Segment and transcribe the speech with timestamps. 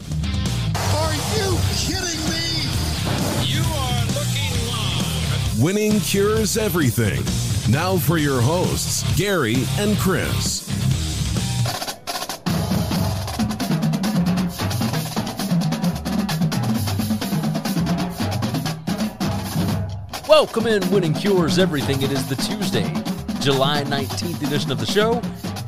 [0.00, 2.68] Are you kidding me?
[3.44, 5.62] You are looking loud.
[5.62, 7.22] Winning cures everything.
[7.72, 10.66] Now for your hosts, Gary and Chris.
[20.28, 22.02] Welcome in, Winning Cures Everything.
[22.02, 22.92] It is the Tuesday,
[23.40, 25.22] July 19th edition of the show,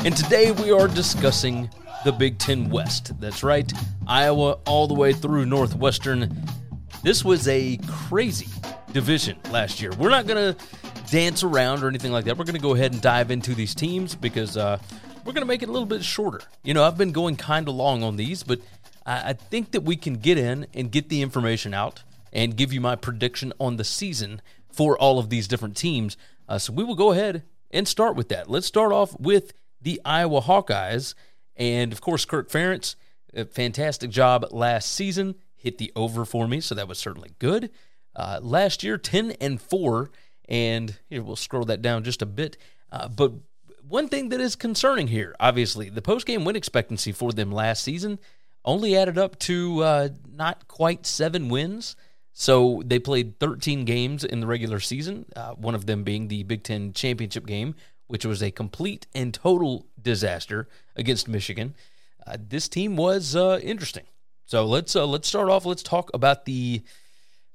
[0.04, 1.70] and today we are discussing
[2.04, 3.18] the Big Ten West.
[3.20, 3.70] That's right,
[4.06, 6.34] Iowa all the way through Northwestern.
[7.02, 8.48] This was a crazy
[8.92, 9.92] division last year.
[9.98, 10.64] We're not going to
[11.10, 12.36] dance around or anything like that.
[12.36, 14.78] We're going to go ahead and dive into these teams because uh,
[15.24, 16.40] we're going to make it a little bit shorter.
[16.62, 18.60] You know, I've been going kind of long on these, but
[19.06, 22.72] I, I think that we can get in and get the information out and give
[22.72, 26.16] you my prediction on the season for all of these different teams.
[26.48, 28.50] Uh, so we will go ahead and start with that.
[28.50, 31.14] Let's start off with the Iowa Hawkeyes.
[31.58, 32.94] And of course, Kirk Ferentz,
[33.34, 37.70] a fantastic job last season, hit the over for me, so that was certainly good.
[38.16, 40.10] Uh, last year, 10 and 4,
[40.48, 42.56] and here we'll scroll that down just a bit.
[42.90, 43.32] Uh, but
[43.86, 47.82] one thing that is concerning here, obviously, the post game win expectancy for them last
[47.82, 48.18] season
[48.64, 51.96] only added up to uh, not quite seven wins.
[52.32, 56.44] So they played 13 games in the regular season, uh, one of them being the
[56.44, 57.74] Big Ten championship game,
[58.06, 61.74] which was a complete and total disaster against Michigan.
[62.26, 64.04] Uh, this team was uh, interesting.
[64.46, 65.66] So let's uh, let's start off.
[65.66, 66.82] Let's talk about the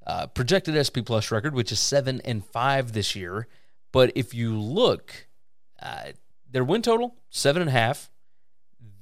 [0.06, 3.48] uh, projected SP Plus record, which is seven and five this year.
[3.92, 5.28] But if you look,
[5.82, 6.12] uh,
[6.50, 8.10] their win total seven and a half.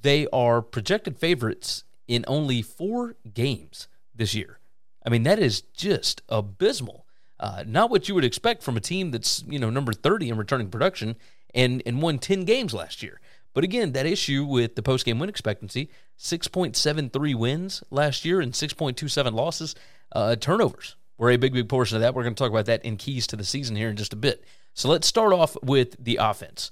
[0.01, 4.59] They are projected favorites in only four games this year.
[5.05, 7.05] I mean, that is just abysmal.
[7.39, 10.37] Uh, not what you would expect from a team that's you know number 30 in
[10.37, 11.15] returning production
[11.53, 13.19] and and won 10 games last year.
[13.53, 18.53] But again, that issue with the post game win expectancy 6.73 wins last year and
[18.53, 19.75] 6.27 losses.
[20.11, 22.13] Uh, turnovers were a big, big portion of that.
[22.13, 24.17] We're going to talk about that in keys to the season here in just a
[24.17, 24.43] bit.
[24.73, 26.71] So let's start off with the offense.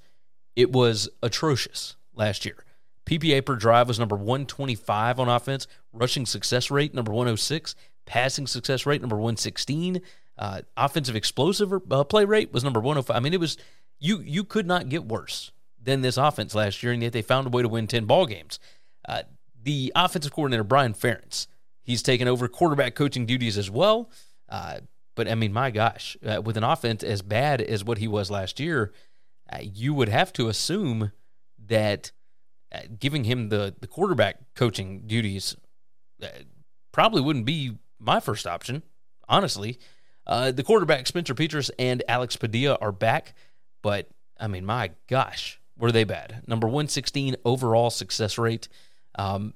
[0.56, 2.64] It was atrocious last year.
[3.06, 7.76] PPA per drive was number 125 on offense, rushing success rate number 106,
[8.06, 10.02] passing success rate number 116,
[10.38, 13.16] uh, offensive explosive uh, play rate was number 105.
[13.16, 13.58] I mean, it was
[14.00, 15.52] you you could not get worse
[15.82, 18.26] than this offense last year, and yet they found a way to win 10 ball
[18.26, 18.60] games.
[19.08, 19.24] Uh,
[19.62, 21.48] the offensive coordinator, Brian Ferentz,
[21.82, 24.10] he's taken over quarterback coaching duties as well.
[24.48, 24.80] Uh,
[25.16, 28.32] but I mean, my gosh, uh, with an offense as bad as what he was
[28.32, 28.94] last year,
[29.52, 31.12] uh, you would have to assume
[31.68, 32.12] that
[32.74, 35.56] uh, giving him the, the quarterback coaching duties
[36.22, 36.28] uh,
[36.92, 38.84] probably wouldn't be my first option,
[39.28, 39.80] honestly.
[40.26, 43.34] the quarterback, Spencer Petras and Alex Padilla, are back,
[43.82, 44.10] but
[44.40, 46.44] I mean, my gosh, were they bad?
[46.48, 48.68] Number 116 overall success rate.
[49.16, 49.54] Um,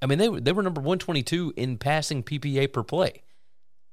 [0.00, 3.22] I mean, they they were number 122 in passing PPA per play.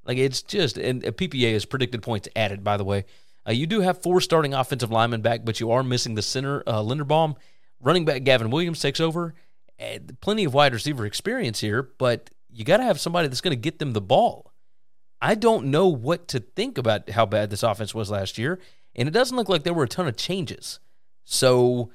[0.06, 2.64] Like it's just and PPA is predicted points added.
[2.64, 3.06] By the way,
[3.48, 6.64] uh, you do have four starting offensive linemen back, but you are missing the center
[6.66, 7.36] uh, Linderbaum.
[7.82, 9.36] Running back Gavin Williams takes over.
[9.78, 13.56] And plenty of wide receiver experience here, but you got to have somebody that's going
[13.56, 14.52] to get them the ball.
[15.22, 18.60] I don't know what to think about how bad this offense was last year,
[18.94, 20.80] and it doesn't look like there were a ton of changes.
[21.32, 21.92] So,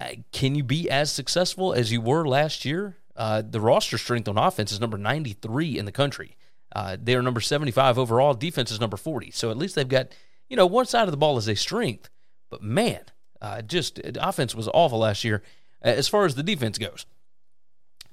[0.00, 2.96] uh, can you be as successful as you were last year?
[3.14, 6.36] Uh, the roster strength on offense is number 93 in the country.
[6.74, 8.34] Uh, they are number 75 overall.
[8.34, 9.30] Defense is number 40.
[9.30, 10.08] So at least they've got,
[10.48, 12.10] you know, one side of the ball is a strength.
[12.50, 13.02] But man,
[13.40, 15.44] uh, just offense was awful last year
[15.80, 17.06] as far as the defense goes.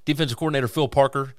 [0.06, 1.34] defensive coordinator Phil Parker,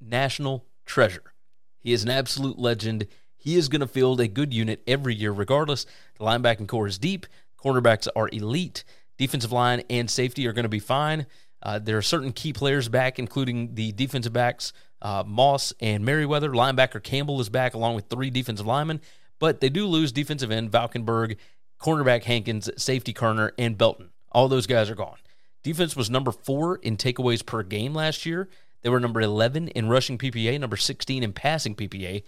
[0.00, 1.34] national treasure.
[1.80, 3.08] He is an absolute legend.
[3.36, 5.84] He is going to field a good unit every year, regardless.
[6.16, 7.26] The linebacking core is deep,
[7.62, 8.84] cornerbacks are elite,
[9.18, 11.26] defensive line and safety are going to be fine.
[11.62, 14.72] Uh, there are certain key players back, including the defensive backs
[15.02, 16.50] uh, Moss and Merriweather.
[16.50, 19.00] Linebacker Campbell is back, along with three defensive linemen,
[19.38, 21.36] but they do lose defensive end Valkenburg,
[21.80, 24.10] cornerback Hankins, safety Koerner, and Belton.
[24.30, 25.18] All those guys are gone.
[25.62, 28.48] Defense was number four in takeaways per game last year.
[28.82, 32.22] They were number 11 in rushing PPA, number 16 in passing PPA.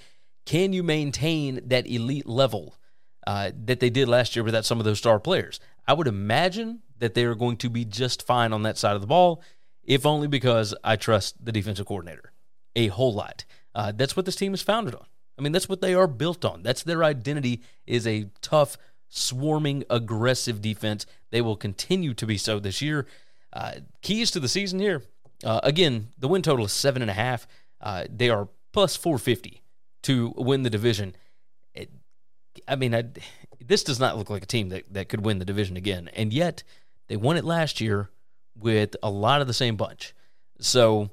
[0.44, 2.76] Can you maintain that elite level
[3.26, 5.60] uh, that they did last year without some of those star players?
[5.86, 9.00] I would imagine that they are going to be just fine on that side of
[9.00, 9.42] the ball,
[9.82, 12.32] if only because I trust the defensive coordinator
[12.76, 13.44] a whole lot.
[13.74, 15.06] Uh, that's what this team is founded on.
[15.38, 16.62] I mean, that's what they are built on.
[16.62, 18.76] That's their identity is a tough,
[19.08, 21.06] swarming, aggressive defense.
[21.30, 23.06] They will continue to be so this year.
[23.52, 23.72] Uh,
[24.02, 25.02] keys to the season here.
[25.42, 27.46] Uh, again, the win total is seven and a half.
[27.80, 29.62] Uh, they are plus 450
[30.02, 31.14] to win the division.
[32.66, 33.04] I mean, I,
[33.64, 36.08] this does not look like a team that, that could win the division again.
[36.14, 36.62] And yet,
[37.08, 38.10] they won it last year
[38.58, 40.14] with a lot of the same bunch.
[40.58, 41.10] So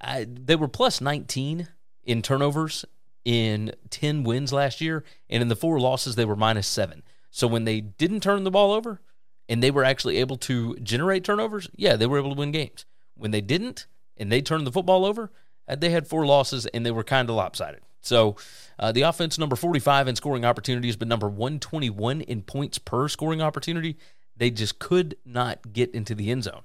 [0.00, 1.68] I, they were plus 19
[2.04, 2.84] in turnovers
[3.24, 5.04] in 10 wins last year.
[5.30, 7.02] And in the four losses, they were minus seven.
[7.30, 9.00] So when they didn't turn the ball over
[9.48, 12.84] and they were actually able to generate turnovers, yeah, they were able to win games.
[13.16, 13.86] When they didn't
[14.16, 15.30] and they turned the football over,
[15.66, 17.80] uh, they had four losses and they were kind of lopsided.
[18.04, 18.36] So
[18.78, 23.40] uh, the offense number 45 in scoring opportunities, but number 121 in points per scoring
[23.40, 23.96] opportunity.
[24.36, 26.62] They just could not get into the end zone.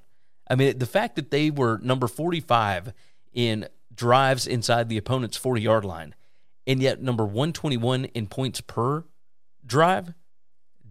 [0.50, 2.94] I mean, the fact that they were number 45
[3.34, 6.16] in drives inside the opponent's 40 yard line,
[6.66, 9.06] and yet number 121 in points per
[9.66, 10.14] drive,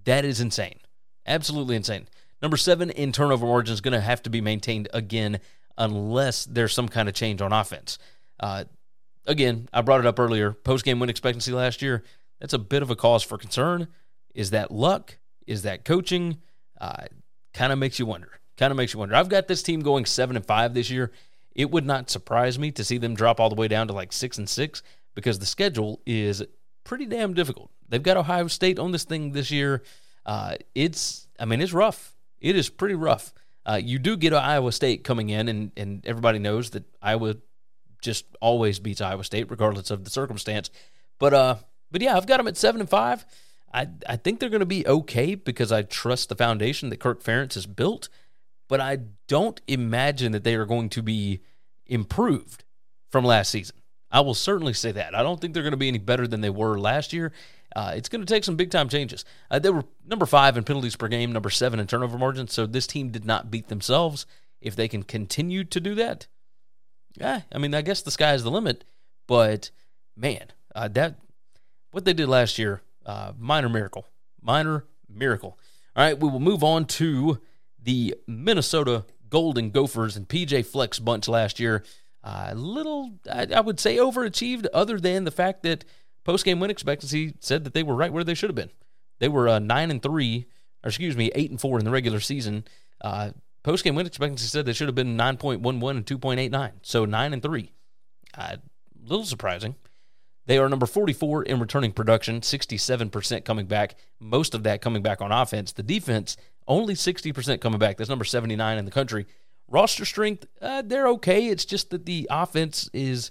[0.04, 0.78] that is insane.
[1.26, 2.08] Absolutely insane.
[2.40, 5.40] Number seven in turnover margin is going to have to be maintained again
[5.76, 7.98] unless there's some kind of change on offense.
[8.38, 8.64] Uh,
[9.28, 10.52] again, I brought it up earlier.
[10.52, 12.02] Post game win expectancy last year,
[12.40, 13.88] that's a bit of a cause for concern.
[14.34, 15.19] Is that luck?
[15.46, 16.38] Is that coaching?
[16.80, 17.04] Uh,
[17.54, 18.40] kind of makes you wonder.
[18.56, 19.14] Kind of makes you wonder.
[19.14, 21.12] I've got this team going seven and five this year.
[21.54, 24.12] It would not surprise me to see them drop all the way down to like
[24.12, 24.82] six and six
[25.14, 26.42] because the schedule is
[26.84, 27.70] pretty damn difficult.
[27.88, 29.82] They've got Ohio State on this thing this year.
[30.25, 32.14] Uh, it's, I mean, it's rough.
[32.40, 33.32] It is pretty rough.
[33.66, 37.34] Uh, you do get Iowa State coming in, and, and everybody knows that Iowa
[38.00, 40.70] just always beats Iowa State, regardless of the circumstance.
[41.18, 41.56] But uh,
[41.90, 43.24] but yeah, I've got them at seven and five.
[43.72, 47.22] I I think they're going to be okay because I trust the foundation that Kirk
[47.22, 48.08] Ferentz has built.
[48.68, 48.98] But I
[49.28, 51.40] don't imagine that they are going to be
[51.86, 52.64] improved
[53.10, 53.76] from last season.
[54.10, 55.14] I will certainly say that.
[55.14, 57.32] I don't think they're going to be any better than they were last year.
[57.74, 59.24] Uh, it's going to take some big time changes.
[59.50, 62.48] Uh, they were number five in penalties per game, number seven in turnover margin.
[62.48, 64.26] So this team did not beat themselves.
[64.60, 66.26] If they can continue to do that,
[67.20, 68.84] yeah, I mean, I guess the sky is the limit.
[69.26, 69.70] But
[70.16, 71.16] man, uh, that
[71.90, 74.06] what they did last year, uh, minor miracle,
[74.42, 75.58] minor miracle.
[75.96, 77.40] All right, we will move on to
[77.82, 81.84] the Minnesota Golden Gophers and PJ Fleck's bunch last year.
[82.24, 85.84] A uh, little, I, I, would say, overachieved, other than the fact that
[86.24, 88.70] post game win expectancy said that they were right where they should have been.
[89.18, 90.46] They were uh, nine and three,
[90.84, 92.64] or excuse me, eight and four in the regular season.
[93.68, 96.16] Post game win expectancy said they should have been nine point one one and two
[96.16, 96.72] point eight nine.
[96.80, 97.74] So nine and three.
[98.32, 98.56] A uh,
[99.04, 99.75] little surprising.
[100.46, 105.20] They are number 44 in returning production, 67% coming back, most of that coming back
[105.20, 105.72] on offense.
[105.72, 107.98] The defense, only 60% coming back.
[107.98, 109.26] That's number 79 in the country.
[109.68, 111.48] Roster strength, uh, they're okay.
[111.48, 113.30] It's just that the offense is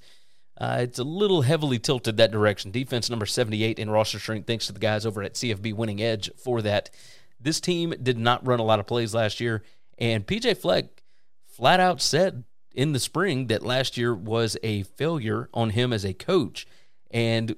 [0.62, 2.70] uh, it's a little heavily tilted that direction.
[2.70, 6.30] Defense number 78 in roster strength, thanks to the guys over at CFB Winning Edge
[6.38, 6.92] for that.
[7.40, 9.64] This team did not run a lot of plays last year,
[9.98, 11.04] and PJ Fleck
[11.46, 16.06] flat out said in the spring that last year was a failure on him as
[16.06, 16.68] a coach.
[17.10, 17.56] And,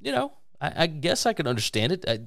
[0.00, 2.04] you know, I, I guess I can understand it.
[2.06, 2.18] I,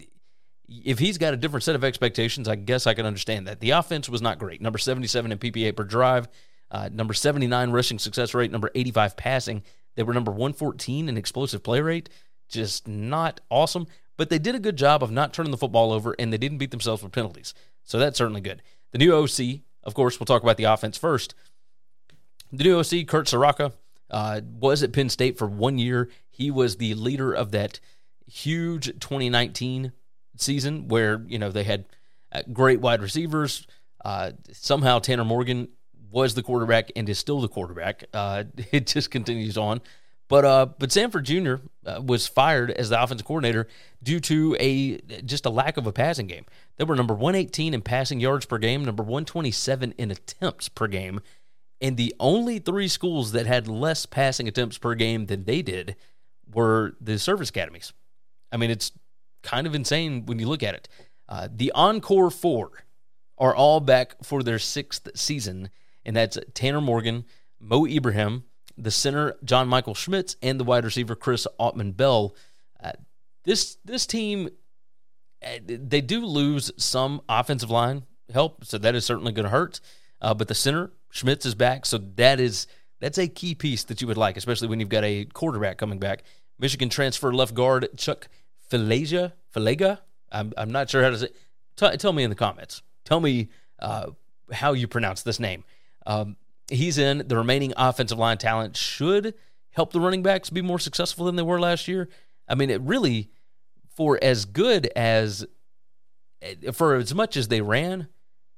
[0.67, 3.59] if he's got a different set of expectations, I guess I can understand that.
[3.59, 4.61] The offense was not great.
[4.61, 6.27] Number 77 in PPA per drive,
[6.71, 9.63] uh, number 79 rushing success rate, number 85 passing.
[9.95, 12.09] They were number 114 in explosive play rate.
[12.49, 13.85] Just not awesome.
[14.17, 16.57] But they did a good job of not turning the football over, and they didn't
[16.57, 17.53] beat themselves with penalties.
[17.83, 18.61] So that's certainly good.
[18.91, 21.33] The new OC, of course, we'll talk about the offense first.
[22.51, 23.73] The new OC, Kurt Ciarrocca,
[24.09, 26.09] uh, was at Penn State for one year.
[26.29, 27.79] He was the leader of that
[28.27, 29.93] huge 2019
[30.37, 31.85] season where you know they had
[32.31, 33.65] uh, great wide receivers.
[34.03, 35.69] Uh, somehow Tanner Morgan
[36.09, 38.03] was the quarterback and is still the quarterback.
[38.13, 39.81] Uh, it just continues on.
[40.31, 41.55] But uh, but Sanford Jr.
[41.85, 43.67] Uh, was fired as the offensive coordinator
[44.01, 46.45] due to a just a lack of a passing game.
[46.77, 51.19] They were number 118 in passing yards per game, number 127 in attempts per game,
[51.81, 55.97] And the only three schools that had less passing attempts per game than they did
[56.49, 57.91] were the service academies.
[58.53, 58.93] I mean, it's
[59.43, 60.87] kind of insane when you look at it.
[61.27, 62.85] Uh, the Encore Four
[63.37, 65.71] are all back for their sixth season,
[66.05, 67.25] and that's Tanner Morgan,
[67.59, 68.45] Mo Ibrahim,
[68.77, 72.35] the center John Michael Schmitz, and the wide receiver Chris Autman-Bell.
[72.81, 72.91] Uh,
[73.43, 74.49] this this team,
[75.43, 79.79] uh, they do lose some offensive line help, so that is certainly going to hurt.
[80.21, 82.67] Uh, but the center Schmitz is back, so that is
[82.99, 85.99] that's a key piece that you would like, especially when you've got a quarterback coming
[85.99, 86.23] back.
[86.59, 88.27] Michigan transfer left guard Chuck
[88.69, 89.33] Falaga.
[89.53, 89.99] Falaga.
[90.31, 91.29] I'm I'm not sure how to say.
[91.75, 92.83] T- tell me in the comments.
[93.03, 93.49] Tell me
[93.79, 94.11] uh,
[94.51, 95.63] how you pronounce this name.
[96.05, 96.37] Um,
[96.71, 97.27] he's in.
[97.27, 99.33] The remaining offensive line talent should
[99.71, 102.09] help the running backs be more successful than they were last year.
[102.47, 103.31] I mean, it really,
[103.95, 105.45] for as good as,
[106.73, 108.07] for as much as they ran,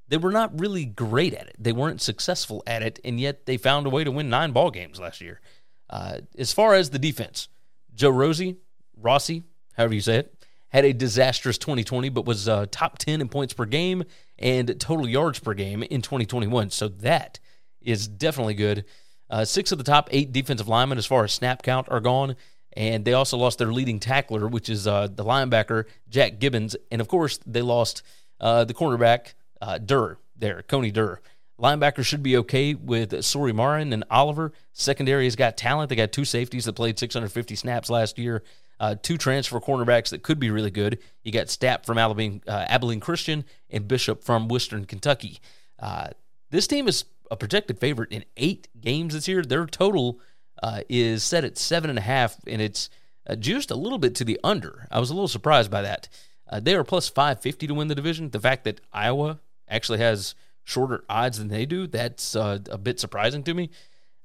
[0.08, 1.56] they were not really great at it.
[1.58, 4.70] They weren't successful at it, and yet they found a way to win nine ball
[4.70, 5.40] games last year.
[5.88, 7.48] Uh, as far as the defense,
[7.94, 8.56] Joe Rosie,
[8.96, 9.44] Rossi,
[9.76, 10.34] however you say it,
[10.68, 14.02] had a disastrous 2020, but was uh, top 10 in points per game
[14.38, 16.70] and total yards per game in 2021.
[16.70, 17.38] So that
[17.84, 18.84] is definitely good.
[19.30, 22.36] Uh, six of the top eight defensive linemen, as far as snap count, are gone.
[22.76, 26.74] And they also lost their leading tackler, which is uh, the linebacker, Jack Gibbens.
[26.90, 28.02] And of course, they lost
[28.40, 31.20] uh, the cornerback, uh, Durr, there, Coney Durr.
[31.60, 34.52] Linebackers should be okay with Sori Marin and Oliver.
[34.72, 35.88] Secondary has got talent.
[35.88, 38.42] They got two safeties that played 650 snaps last year
[38.80, 40.98] uh, two transfer cornerbacks that could be really good.
[41.22, 45.40] You got Stapp from Abilene, uh, Christian and Bishop from Western Kentucky.
[45.78, 46.08] Uh,
[46.50, 49.42] this team is a projected favorite in eight games this year.
[49.42, 50.20] Their total
[50.62, 52.88] uh, is set at seven and a half, and it's
[53.28, 54.86] uh, juiced a little bit to the under.
[54.90, 56.08] I was a little surprised by that.
[56.48, 58.30] Uh, they are plus 550 to win the division.
[58.30, 63.42] The fact that Iowa actually has shorter odds than they do, that's a bit surprising
[63.44, 63.70] to me.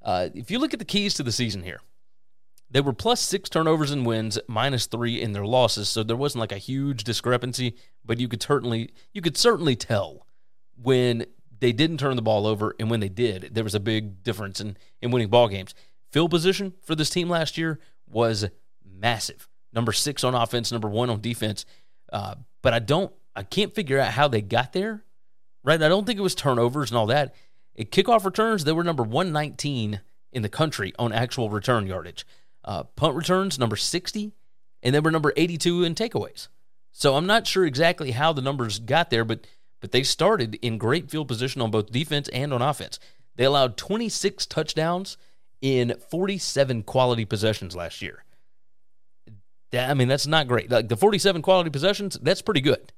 [0.06, 1.80] if you look at the keys to the season here,
[2.70, 5.90] they were plus six turnovers and wins, minus three in their losses.
[5.90, 7.76] So there wasn't like a huge discrepancy,
[8.06, 10.28] but you could certainly you could certainly tell
[10.76, 11.26] when
[11.60, 14.62] they didn't turn the ball over and when they did, there was a big difference
[14.62, 15.74] in, in winning ball games.
[16.12, 18.48] Field position for this team last year was
[18.84, 19.48] massive.
[19.74, 21.66] Number six on offense, number one on defense.
[22.12, 25.04] Uh, but I don't I can't figure out how they got there.
[25.64, 25.82] Right?
[25.82, 27.36] I don't think it was turnovers and all that.
[27.78, 30.02] At kickoff returns, they were number 119
[30.32, 32.26] in the country on actual return yardage.
[32.64, 34.32] Uh, punt returns, number 60,
[34.84, 36.48] and then we're number 82 in takeaways.
[36.92, 39.46] So I'm not sure exactly how the numbers got there, but
[39.80, 43.00] but they started in great field position on both defense and on offense.
[43.36, 45.18] They allowed 26 touchdowns
[45.62, 48.24] in 47 quality possessions last year.
[49.72, 50.70] That, I mean, that's not great.
[50.70, 52.92] Like the 47 quality possessions, that's pretty good.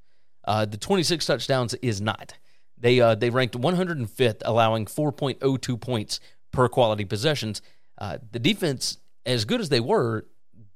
[0.45, 2.33] Uh, the 26 touchdowns is not.
[2.77, 6.19] They uh, they ranked 105th, allowing 4.02 points
[6.51, 7.61] per quality possessions.
[7.97, 10.25] Uh, the defense as good as they were,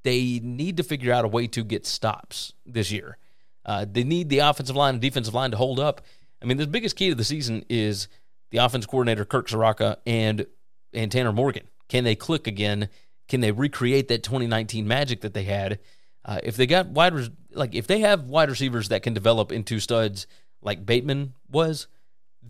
[0.03, 3.17] they need to figure out a way to get stops this year.
[3.65, 6.01] Uh, they need the offensive line and defensive line to hold up.
[6.41, 8.07] I mean, the biggest key to the season is
[8.51, 10.45] the offense coordinator Kirk Ciarrocca and
[10.93, 11.67] and Tanner Morgan.
[11.89, 12.89] Can they click again?
[13.27, 15.79] Can they recreate that 2019 magic that they had?
[16.23, 17.13] Uh, if they got wide
[17.53, 20.27] like if they have wide receivers that can develop into studs
[20.61, 21.87] like Bateman was,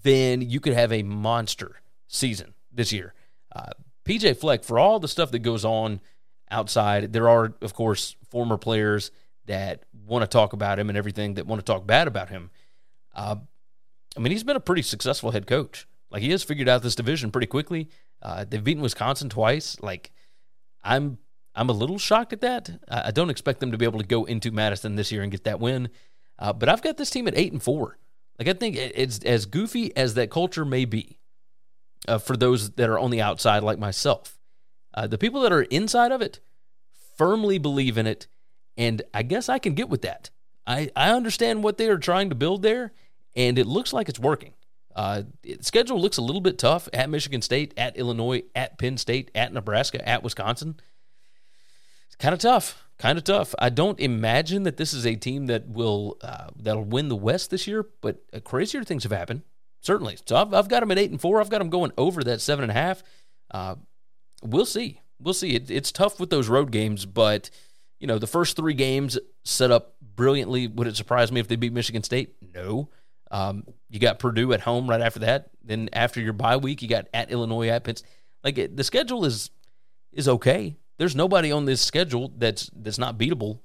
[0.04, 3.14] then you could have a monster season this year.
[3.54, 3.72] Uh,
[4.06, 6.00] PJ Fleck, for all the stuff that goes on
[6.52, 9.12] outside, there are, of course, former players
[9.46, 12.50] that want to talk about him and everything that want to talk bad about him.
[13.14, 13.38] Uh,
[14.16, 15.88] I mean, he's been a pretty successful head coach.
[16.12, 17.90] Like he has figured out this division pretty quickly.
[18.22, 19.78] Uh, they've beaten Wisconsin twice.
[19.82, 20.12] Like
[20.84, 21.18] I'm,
[21.54, 22.70] I'm a little shocked at that.
[22.88, 25.46] I, don't expect them to be able to go into Madison this year and get
[25.46, 25.90] that win.
[26.38, 27.98] Uh, but I've got this team at eight and four.
[28.38, 31.18] Like I think it's as goofy as that culture may be
[32.08, 34.38] uh, for those that are on the outside, like myself.
[34.94, 36.40] Uh, the people that are inside of it
[37.18, 38.28] firmly believe in it,
[38.78, 40.30] and I guess I can get with that.
[40.68, 42.94] I, I understand what they are trying to build there,
[43.36, 44.54] and it looks like it's working.
[44.96, 45.24] Uh,
[45.62, 49.54] schedule looks a little bit tough at Michigan State, at Illinois, at Penn State, at
[49.54, 50.80] Nebraska, at Wisconsin.
[52.08, 53.54] It's kind of tough, kind of tough.
[53.60, 57.52] I don't imagine that this is a team that will uh, that'll win the West
[57.52, 59.44] this year, but uh, crazier things have happened
[59.86, 60.18] certainly.
[60.26, 61.40] So I've, I've got them at eight and four.
[61.40, 63.04] I've got them going over that seven and a half.
[63.52, 63.76] Uh,
[64.44, 65.02] we'll see.
[65.20, 65.52] We'll see.
[65.52, 67.50] It, it's tough with those road games, but
[68.06, 70.68] you know the first three games set up brilliantly.
[70.68, 72.36] Would it surprise me if they beat Michigan State?
[72.54, 72.90] No.
[73.32, 75.50] Um, you got Purdue at home right after that.
[75.64, 77.96] Then after your bye week, you got at Illinois at Penn.
[78.44, 79.50] Like it, the schedule is
[80.14, 80.76] is okay.
[81.00, 83.62] There's nobody on this schedule that's that's not beatable.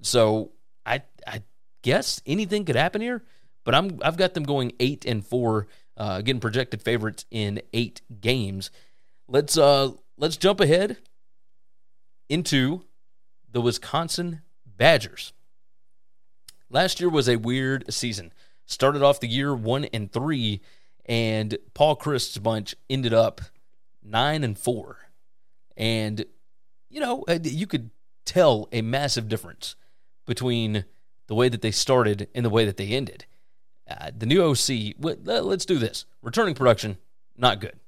[0.00, 0.52] So
[0.86, 1.42] I I
[1.82, 3.22] guess anything could happen here.
[3.64, 5.66] But I'm I've got them going eight and four
[5.98, 8.70] Uh, again, projected favorites in eight games.
[9.28, 10.96] Let's uh let's jump ahead
[12.30, 12.84] into
[13.52, 15.32] the Wisconsin Badgers.
[16.70, 18.32] Last year was a weird season.
[18.66, 20.60] Started off the year one and three,
[21.04, 23.40] and Paul Chryst's bunch ended up
[24.02, 24.98] nine and four.
[25.76, 26.24] And
[26.88, 27.90] you know, uh, you could
[28.24, 29.76] tell a massive difference
[30.26, 30.84] between
[31.26, 33.26] the way that they started and the way that they ended.
[33.88, 36.06] Uh, the new OC, let's do this.
[36.22, 36.98] Returning production,
[37.36, 37.78] not good.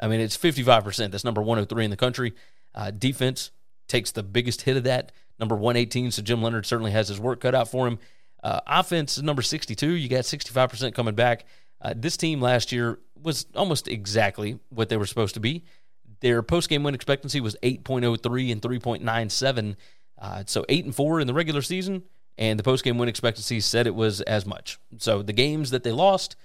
[0.00, 1.10] I mean, it's 55%.
[1.10, 2.34] That's number 103 in the country.
[2.74, 3.50] Uh, defense
[3.88, 6.10] takes the biggest hit of that, number 118.
[6.10, 7.98] So Jim Leonhard certainly has his work cut out for him.
[8.42, 9.90] Uh, offense is number 62.
[9.92, 11.46] You got 65% coming back.
[11.80, 15.64] Uh, this team last year was almost exactly what they were supposed to be.
[16.20, 19.76] Their post game win expectancy was 8.03 and 3.97.
[20.18, 22.04] Uh, so 8 and 4 in the regular season,
[22.38, 24.78] and the post game win expectancy said it was as much.
[24.98, 26.36] So the games that they lost,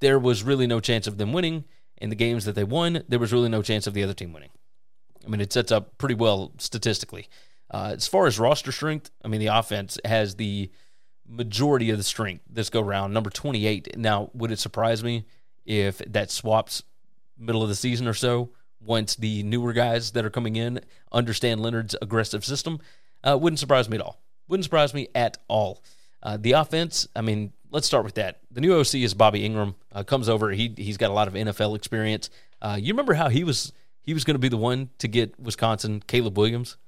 [0.00, 1.64] there was really no chance of them winning.
[2.00, 4.32] In the games that they won, there was really no chance of the other team
[4.32, 4.50] winning.
[5.28, 7.28] I mean, it sets up pretty well statistically.
[7.70, 10.70] Uh, as far as roster strength, I mean, the offense has the
[11.28, 13.98] majority of the strength this go round, number 28.
[13.98, 15.26] Now, would it surprise me
[15.66, 16.82] if that swaps
[17.36, 18.48] middle of the season or so
[18.80, 20.80] once the newer guys that are coming in
[21.12, 22.80] understand Leonhard's aggressive system?
[23.22, 24.18] Uh, wouldn't surprise me at all.
[24.48, 25.82] Wouldn't surprise me at all.
[26.22, 28.40] Uh, the offense, I mean, let's start with that.
[28.50, 29.74] The new OC is Bobby Engram.
[29.92, 30.50] Uh, comes over.
[30.52, 32.30] He he's got a lot of NFL experience.
[32.62, 33.72] Uh, you remember how he was
[34.08, 36.78] he was going to be the one to get Wisconsin Caleb Williams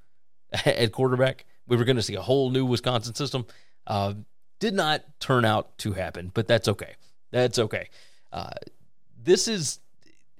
[0.65, 1.45] at quarterback.
[1.67, 3.45] We were going to see a whole new Wisconsin system.
[3.85, 4.15] Uh,
[4.59, 6.95] did not turn out to happen, but that's okay.
[7.29, 7.89] That's okay.
[8.33, 8.53] Uh,
[9.23, 9.81] this is,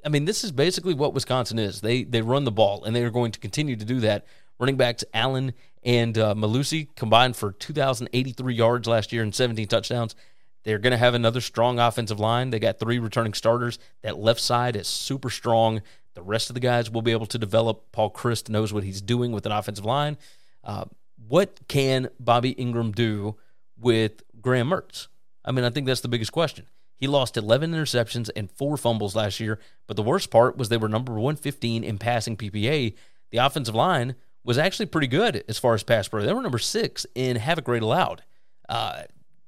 [0.04, 1.82] I mean, this is basically what Wisconsin is.
[1.82, 4.26] They they run the ball, and they are going to continue to do that.
[4.58, 10.16] Running backs Allen and uh, Mellusi combined for 2,083 yards last year and 17 touchdowns.
[10.64, 12.50] They're going to have another strong offensive line.
[12.50, 13.78] They got three returning starters.
[14.02, 15.82] That left side is super strong.
[16.14, 17.92] The rest of the guys will be able to develop.
[17.92, 20.18] Paul Chryst knows what he's doing with an offensive line.
[20.64, 20.86] Uh,
[21.28, 23.38] what can Bobby Engram do
[23.80, 25.08] with Graham Mertz?
[25.46, 26.68] I mean, I think that's the biggest question.
[26.96, 30.78] He lost 11 interceptions and four fumbles last year, but the worst part was they
[30.78, 32.94] were number 115 in passing PPA.
[33.32, 36.24] The offensive line was actually pretty good as far as pass pro.
[36.24, 38.24] They were number six in havoc rate allowed.
[38.70, 39.04] Uh,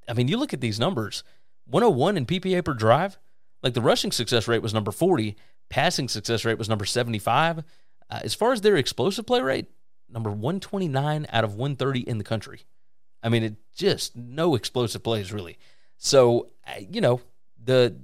[0.08, 1.24] I mean, you look at these numbers
[1.68, 3.18] 101 in PPA per drive.
[3.62, 5.38] Like the rushing success rate was number 40,
[5.74, 7.58] passing success rate was number 75.
[7.58, 7.64] Uh,
[8.24, 9.66] as far as their explosive play rate,
[10.08, 12.62] number 129 out of 130 in the country.
[13.24, 15.58] I mean, it just no explosive plays really.
[15.98, 17.22] So, you know,
[17.62, 17.96] the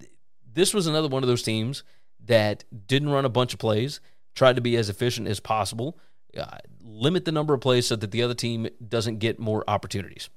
[0.52, 1.84] this was another one of those teams
[2.26, 4.00] that didn't run a bunch of plays,
[4.34, 6.00] tried to be as efficient as possible,
[6.36, 10.28] uh, limit the number of plays so that the other team doesn't get more opportunities.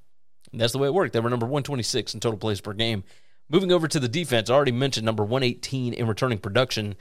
[0.51, 1.13] And that's the way it worked.
[1.13, 3.03] They were number 126 in total plays per game.
[3.49, 6.95] Moving over to the defense, I already mentioned number 118 in returning production.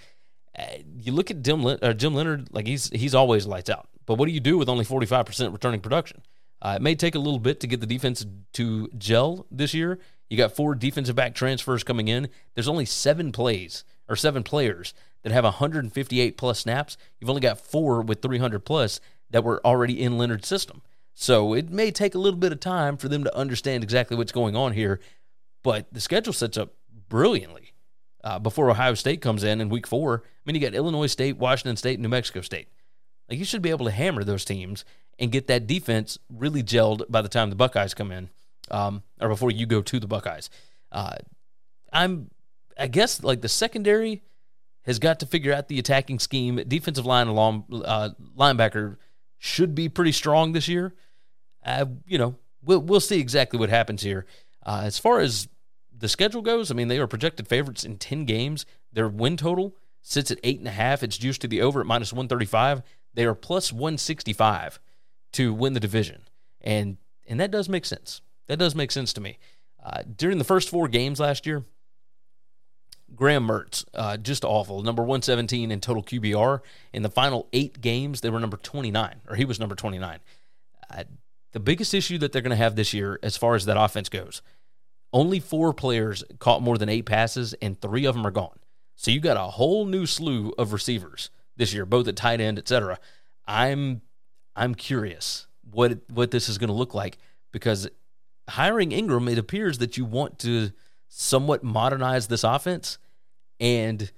[0.98, 3.88] You look at Jim, uh, Jim Leonhard, like he's he's always lights out.
[4.06, 6.22] But what do you do with only 45% returning production?
[6.60, 9.98] Uh, it may take a little bit to get the defense to gel this year.
[10.28, 12.28] You got four defensive back transfers coming in.
[12.54, 16.96] There's only seven plays or seven players that have 158 plus snaps.
[17.20, 20.82] You've only got four with 300 plus that were already in Leonhard's system.
[21.14, 24.32] So it may take a little bit of time for them to understand exactly what's
[24.32, 25.00] going on here.
[25.62, 26.74] But the schedule sets up
[27.08, 27.71] brilliantly
[28.24, 30.22] uh, before Ohio State comes in in week four.
[30.24, 32.68] I mean, you got Illinois State, Washington State, New Mexico State.
[33.28, 34.84] Like you should be able to hammer those teams
[35.18, 38.30] and get that defense really gelled by the time the Buckeyes come in,
[38.70, 40.50] um, or before you go to the Buckeyes.
[40.90, 41.16] Uh,
[41.92, 42.30] I'm,
[42.78, 44.22] I guess, like the secondary
[44.82, 46.56] has got to figure out the attacking scheme.
[46.66, 48.96] Defensive line along uh, linebacker
[49.38, 50.94] should be pretty strong this year.
[51.64, 54.26] Uh, you know, we'll we'll see exactly what happens here.
[54.64, 55.48] Uh, as far as
[56.02, 58.66] the schedule goes, I mean, they are projected favorites in ten games.
[58.92, 61.04] Their win total sits at eight and a half.
[61.04, 62.82] It's juiced to the over at minus one thirty five.
[63.14, 64.80] They are plus one sixty five
[65.34, 66.22] to win the division,
[66.60, 66.96] and
[67.28, 68.20] and that does make sense.
[68.48, 69.38] That does make sense to me.
[69.80, 71.64] Uh, during the first four games last year,
[73.14, 74.82] Graham Mertz, uh, just awful.
[74.82, 76.62] Number 117 in total QBR.
[76.92, 80.18] In the final eight games, they were number 29, or he was number 29.
[80.90, 81.04] Uh,
[81.52, 84.08] the biggest issue that they're going to have this year, as far as that offense
[84.08, 84.42] goes,
[85.12, 88.58] only four players caught more than eight passes, and three of them are gone.
[88.94, 92.58] So you got a whole new slew of receivers this year, both at tight end,
[92.58, 92.98] etc.
[93.46, 94.02] I'm
[94.54, 97.18] I'm curious what what this is going to look like
[97.52, 97.88] because
[98.48, 100.72] hiring Engram, it appears that you want to
[101.08, 102.98] somewhat modernize this offense,
[103.60, 104.12] and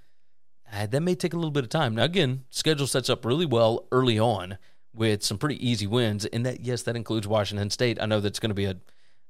[0.73, 1.95] uh, that may take a little bit of time.
[1.95, 4.59] Now, again, schedule sets up really well early on
[4.95, 7.99] with some pretty easy wins, and that yes, that includes Washington State.
[8.01, 8.77] I know that's going to be a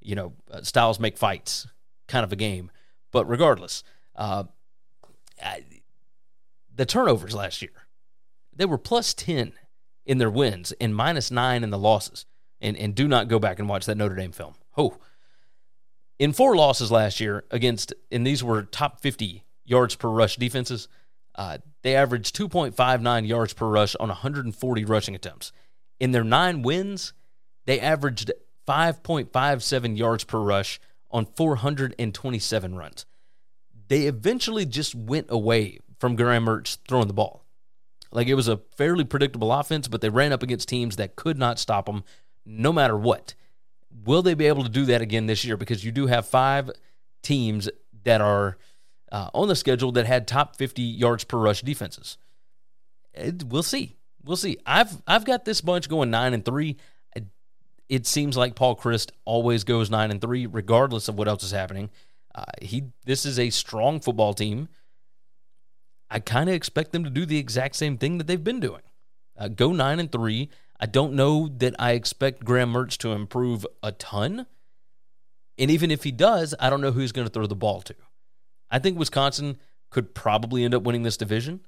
[0.04, 1.66] you know styles make fights
[2.06, 2.70] kind of a game,
[3.10, 3.82] but regardless,
[4.14, 4.44] Uh,
[5.42, 5.64] I,
[6.72, 7.88] the turnovers last year,
[8.54, 9.52] they were plus 10
[10.06, 12.26] in their wins and minus nine in the losses.
[12.60, 14.54] And, and do not go back and watch that Notre Dame film.
[14.76, 14.96] Oh,
[16.18, 20.88] in four losses last year against, and these were top 50 yards per rush defenses,
[21.34, 25.52] uh, they averaged 2.59 yards per rush on 140 rushing attempts.
[25.98, 27.12] In their nine wins,
[27.66, 28.30] they averaged
[28.66, 33.06] 5.57 yards per rush on 427 runs.
[33.88, 37.44] They eventually just went away from Graham Mertz throwing the ball.
[38.10, 41.38] Like it was a fairly predictable offense, but they ran up against teams that could
[41.38, 42.04] not stop them
[42.46, 43.34] no matter what.
[44.04, 45.56] Will they be able to do that again this year?
[45.56, 46.70] Because you do have five
[47.22, 47.68] teams
[48.04, 48.56] that are
[49.10, 52.18] uh, on the schedule that had top 50 yards per rush defenses.
[53.12, 53.96] It, we'll see.
[54.24, 54.58] We'll see.
[54.64, 56.76] I've I've got this bunch going nine and three.
[57.88, 61.50] It seems like Paul Chryst always goes nine and three, regardless of what else is
[61.50, 61.90] happening.
[62.34, 64.68] Uh, he this is a strong football team.
[66.10, 68.82] I kind of expect them to do the exact same thing that they've been doing.
[69.38, 70.50] Uh, go nine and three.
[70.80, 74.46] I don't know that I expect Graham Mertz to improve a ton.
[75.56, 77.80] And even if he does, I don't know who he's going to throw the ball
[77.82, 77.94] to.
[78.70, 79.58] I think Wisconsin
[79.90, 81.60] could probably end up winning this division.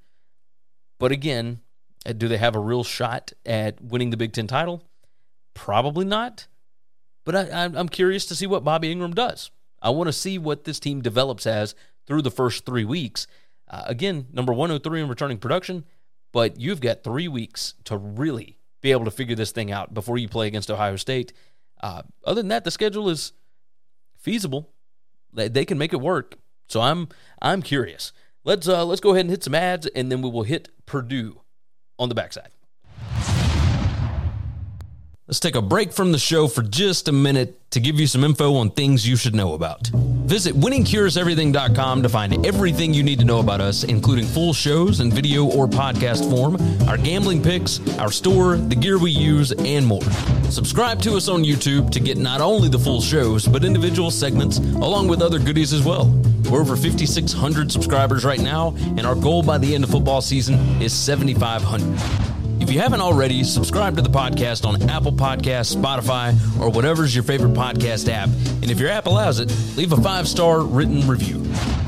[0.98, 1.60] But again,
[2.04, 4.82] uh, do they have a real shot at winning the Big Ten title?
[5.56, 6.46] Probably not.
[7.24, 9.50] But I, am curious to see what Bobby Engram does.
[9.82, 11.74] I want to see what this team develops as
[12.06, 13.26] through the first three weeks.
[13.68, 15.84] Uh, again, number 103 in returning production,
[16.32, 20.18] but you've got three weeks to really be able to figure this thing out before
[20.18, 21.32] you play against Ohio State.
[21.80, 23.32] Uh, other than that, the schedule is
[24.18, 24.70] feasible.
[25.32, 26.36] They, they can make it work.
[26.68, 27.08] So I'm
[27.40, 28.12] I'm curious.
[28.44, 31.40] Let's uh, let's go ahead and hit some ads, and then we will hit Purdue
[31.98, 32.50] on the backside.
[35.28, 38.22] Let's take a break from the show for just a minute to give you some
[38.22, 39.88] info on things you should know about.
[39.88, 45.10] Visit winningcureseverything.com to find everything you need to know about us, including full shows in
[45.10, 46.56] video or podcast form,
[46.88, 50.02] our gambling picks, our store, the gear we use, and more.
[50.48, 54.58] Subscribe to us on YouTube to get not only the full shows, but individual segments
[54.58, 56.06] along with other goodies as well.
[56.48, 60.54] We're over 5,600 subscribers right now, and our goal by the end of football season
[60.80, 62.35] is 7,500.
[62.66, 67.22] If you haven't already, subscribe to the podcast on Apple Podcasts, Spotify, or whatever's your
[67.22, 68.28] favorite podcast app.
[68.60, 71.36] And if your app allows it, leave a five star written review.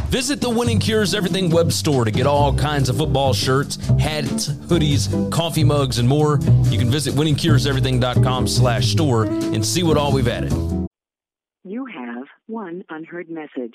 [0.07, 4.51] Visit the Winning Cures Everything web store to get all kinds of football shirts, hats,
[4.51, 6.39] hoodies, coffee mugs, and more.
[6.67, 10.53] You can visit winningcureseverything.com slash store and see what all we've added.
[11.65, 13.75] You have one unheard message.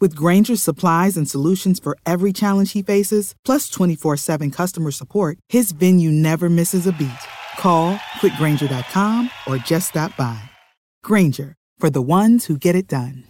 [0.00, 5.36] With Grainger's supplies and solutions for every challenge he faces, plus 24 7 customer support,
[5.50, 7.10] his venue never misses a beat.
[7.58, 10.40] Call quickgranger.com or just stop by.
[11.04, 13.24] Grainger, for the ones who get it done.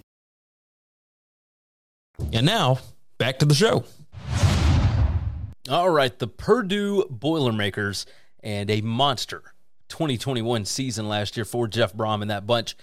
[2.32, 2.78] And now,
[3.18, 3.84] back to the show.
[5.68, 8.06] All right, the Purdue Boilermakers
[8.44, 9.42] and a monster
[9.88, 12.76] 2021 season last year for Jeff Brohm and that bunch.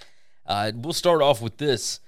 [0.45, 2.01] Uh, we'll start off with this.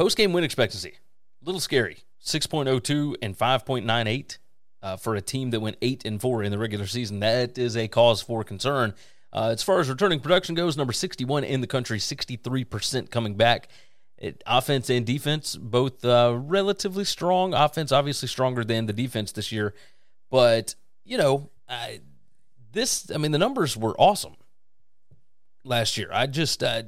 [0.00, 0.94] Post game win expectancy,
[1.42, 1.98] a little scary.
[2.24, 4.38] 6.02 and 5.98
[4.82, 7.20] uh, for a team that went 8 and 4 in the regular season.
[7.20, 8.94] That is a cause for concern.
[9.30, 13.68] Uh, as far as returning production goes, number 61 in the country, 63% coming back.
[14.16, 17.52] It, offense and defense, both uh, relatively strong.
[17.52, 19.74] Offense, obviously, stronger than the defense this year.
[20.30, 22.00] But, you know, I,
[22.72, 24.36] this, I mean, the numbers were awesome
[25.62, 26.08] last year.
[26.10, 26.84] I just, uh,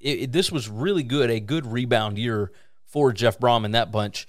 [0.00, 2.52] it, it, this was really good, a good rebound year
[2.84, 4.26] for Jeff Brohm and that bunch.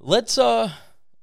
[0.00, 0.70] Let's uh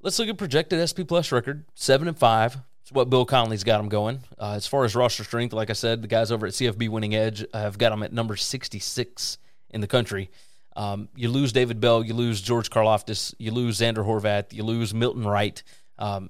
[0.01, 2.57] let's look at projected SP Plus record seven and five.
[2.81, 4.21] It's what Bill Connelly's got them going.
[4.39, 7.13] Uh, as far as roster strength, like I said, the guys over at CFB Winning
[7.13, 9.37] Edge have got them at number sixty six
[9.69, 10.29] in the country.
[10.75, 14.93] Um, you lose David Bell, you lose George Karlaftis, you lose Xander Horvath, you lose
[14.93, 15.61] Milton Wright.
[15.99, 16.29] Um,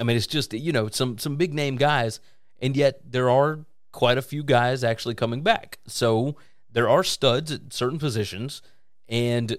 [0.00, 2.20] I mean, it's just you know some some big name guys,
[2.60, 3.60] and yet there are
[3.94, 5.78] quite a few guys actually coming back.
[5.86, 6.36] So
[6.70, 8.60] there are studs at certain positions,
[9.08, 9.56] and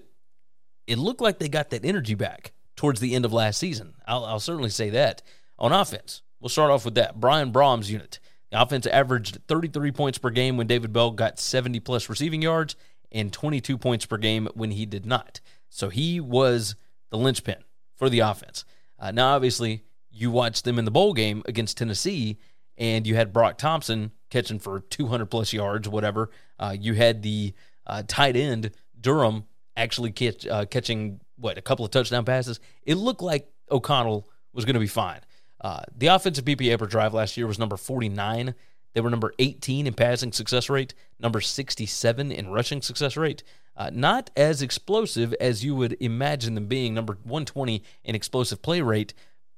[0.86, 3.94] it looked like they got that energy back towards the end of last season.
[4.06, 5.22] I'll, I'll certainly say that.
[5.58, 7.18] On offense, we'll start off with that.
[7.18, 8.20] Brian Brohm's unit.
[8.50, 12.76] The offense averaged 33 points per game when David Bell got 70 plus receiving yards
[13.10, 15.40] and 22 points per game when he did not.
[15.70, 16.76] So he was
[17.10, 18.66] the linchpin for the offense.
[18.98, 22.38] Uh, now, obviously, you watched them in the bowl game against Tennessee,
[22.76, 26.30] and you had Broc Thompson catching for 200 plus yards, whatever.
[26.58, 27.54] Uh, you had the
[27.86, 29.44] uh, tight end Durham
[29.76, 32.60] actually catch, uh, catching what a couple of touchdown passes.
[32.82, 35.20] It looked like O'Connell was going to be fine.
[35.60, 38.54] Uh, the offensive PPA per drive last year was number 49.
[38.94, 43.42] They were number 18 in passing success rate, number 67 in rushing success rate.
[43.76, 48.80] Uh, not as explosive as you would imagine them being, number 120 in explosive play
[48.80, 49.12] rate,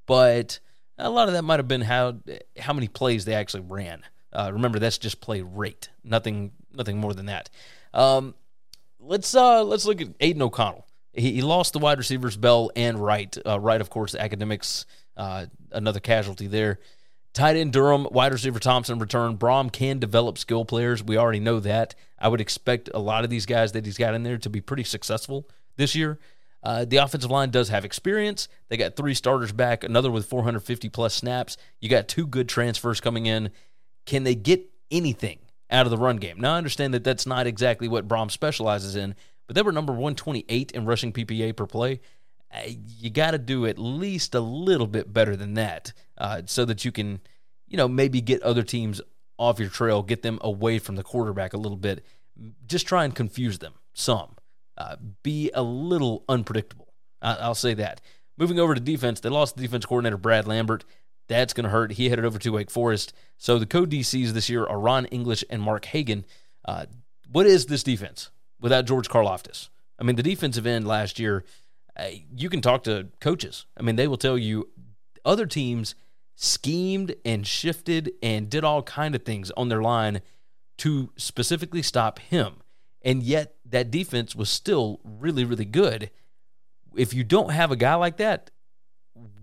[0.06, 0.58] but
[0.98, 2.16] a lot of that might have been how
[2.58, 4.02] how many plays they actually ran.
[4.32, 7.50] Uh, remember, that's just play rate, nothing nothing more than that.
[7.94, 8.34] Um,
[9.00, 10.86] let's uh, let's look at Aidan O'Connell.
[11.12, 13.36] He, he, lost the wide receivers Bell and Wright.
[13.44, 14.86] Uh, Wright, of course, academics,
[15.16, 16.78] uh, another casualty there.
[17.32, 19.36] Tight end Durham, wide receiver Thompson return.
[19.36, 21.02] Brohm can develop skill players.
[21.02, 21.94] We already know that.
[22.18, 24.60] I would expect a lot of these guys that he's got in there to be
[24.60, 26.18] pretty successful this year.
[26.62, 28.48] Uh, the offensive line does have experience.
[28.68, 31.56] They got three starters back, another with 450 plus snaps.
[31.80, 33.50] You got two good transfers coming in.
[34.08, 35.38] Can they get anything
[35.70, 36.40] out of the run game?
[36.40, 39.14] Now, I understand that that's not exactly what Brohm specializes in,
[39.46, 42.00] but they were number 128 in rushing PPA per play.
[42.50, 46.64] Uh, you got to do at least a little bit better than that uh, so
[46.64, 47.20] that you can,
[47.66, 49.02] you know, maybe get other teams
[49.36, 52.02] off your trail, get them away from the quarterback a little bit.
[52.66, 54.36] Just try and confuse them some
[54.78, 56.88] uh, be a little unpredictable.
[57.20, 58.00] I- will say that.
[58.38, 60.84] Moving over to defense, they lost defense coordinator Brad Lambert.
[61.28, 61.92] That's going to hurt.
[61.92, 63.12] He headed over to Wake Forest.
[63.36, 66.24] So the co DCs this year are Ron English and Mark Hagen.
[66.64, 66.86] Uh,
[67.30, 69.68] what is this defense without George Karlaftis?
[69.98, 71.44] I mean, the defensive end last year,
[71.96, 73.66] uh, you can talk to coaches.
[73.76, 74.68] I mean, they will tell you
[75.24, 75.94] other teams
[76.34, 80.22] schemed and shifted and did all kind of things on their line
[80.78, 82.62] to specifically stop him
[83.02, 86.10] and yet that defense was still really, really good.
[86.96, 88.50] If you don't have a guy like that,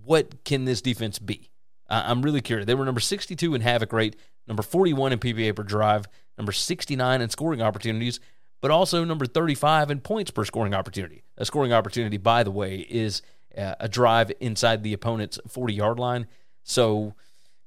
[0.04, 1.50] what can this defense be?
[1.90, 2.66] Uh, I'm really curious.
[2.66, 4.16] They were number 62 in havoc rate,
[4.48, 8.20] number 41 in PPA per drive, number 69 in scoring opportunities,
[8.62, 11.24] but also number 35 in points per scoring opportunity.
[11.38, 13.22] A scoring opportunity, by the way, is
[13.58, 16.28] uh, a drive inside the opponent's 40 yard line.
[16.64, 17.14] So,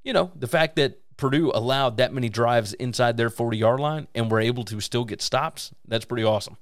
[0.02, 4.08] you know, the fact that Purdue allowed that many drives inside their 40 yard line
[4.14, 6.56] and were able to still get stops, that's pretty awesome.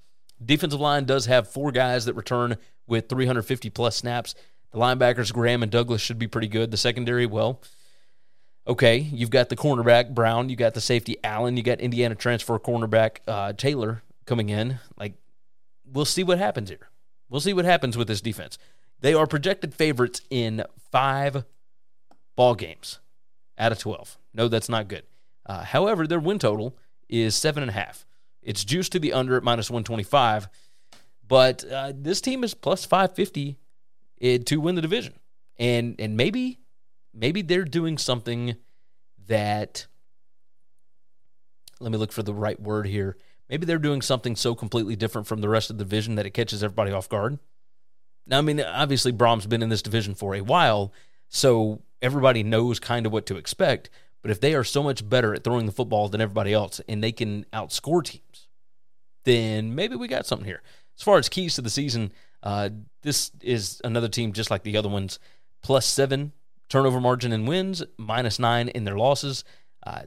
[0.44, 4.34] Defensive line does have four guys that return with 350 plus snaps.
[4.76, 6.70] The linebackers, Graham and Douglas, should be pretty good.
[6.70, 7.62] The secondary, well,
[8.68, 10.50] okay, you've got the cornerback, Brown.
[10.50, 11.56] You got the safety, Allen.
[11.56, 14.78] You got Indiana transfer cornerback, uh, Taylor, coming in.
[14.98, 15.14] Like,
[15.90, 16.90] we'll see what happens here.
[17.30, 18.58] We'll see what happens with this defense.
[19.00, 20.62] They are projected favorites in
[20.92, 21.46] five
[22.36, 22.98] ball games
[23.56, 24.18] out of 12.
[24.34, 25.04] No, that's not good.
[25.46, 26.76] Uh, however, their win total
[27.08, 28.04] is seven and a half.
[28.42, 30.50] It's juiced to the under at minus 125,
[31.26, 33.56] but uh, this team is plus 550
[34.20, 35.14] to win the division.
[35.58, 36.60] And and maybe
[37.14, 38.56] maybe they're doing something
[39.26, 39.86] that
[41.80, 43.16] let me look for the right word here.
[43.48, 46.30] Maybe they're doing something so completely different from the rest of the division that it
[46.30, 47.38] catches everybody off guard.
[48.26, 50.92] Now, I mean, obviously, Brohm's been in this division for a while,
[51.28, 53.88] so everybody knows kind of what to expect.
[54.20, 57.04] But if they are so much better at throwing the football than everybody else and
[57.04, 58.48] they can outscore teams,
[59.24, 60.62] then maybe we got something here.
[60.98, 62.10] As far as keys to the season,
[62.42, 62.70] uh,
[63.02, 65.18] this is another team just like the other ones,
[65.62, 66.32] plus seven
[66.68, 69.44] turnover margin in wins, minus nine in their losses.
[69.84, 70.02] Uh,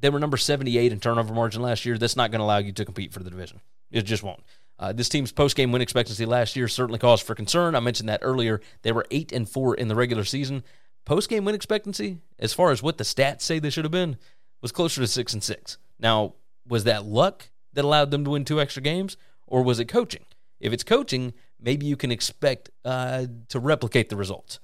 [0.00, 1.96] they were number 78 in turnover margin last year.
[1.96, 3.60] That's not going to allow you to compete for the division.
[3.90, 4.42] It just won't.
[4.78, 7.76] Uh, this team's post-game win expectancy last year certainly caused for concern.
[7.76, 8.60] I mentioned that earlier.
[8.82, 10.64] They were eight and four in the regular season.
[11.04, 14.16] Post game win expectancy, as far as what the stats say they should have been,
[14.60, 15.78] was closer to six and six.
[15.98, 16.34] Now,
[16.66, 19.16] was that luck that allowed them to win two extra games,
[19.46, 20.24] or was it coaching?
[20.60, 24.58] If it's coaching, maybe you can expect uh, to replicate the results.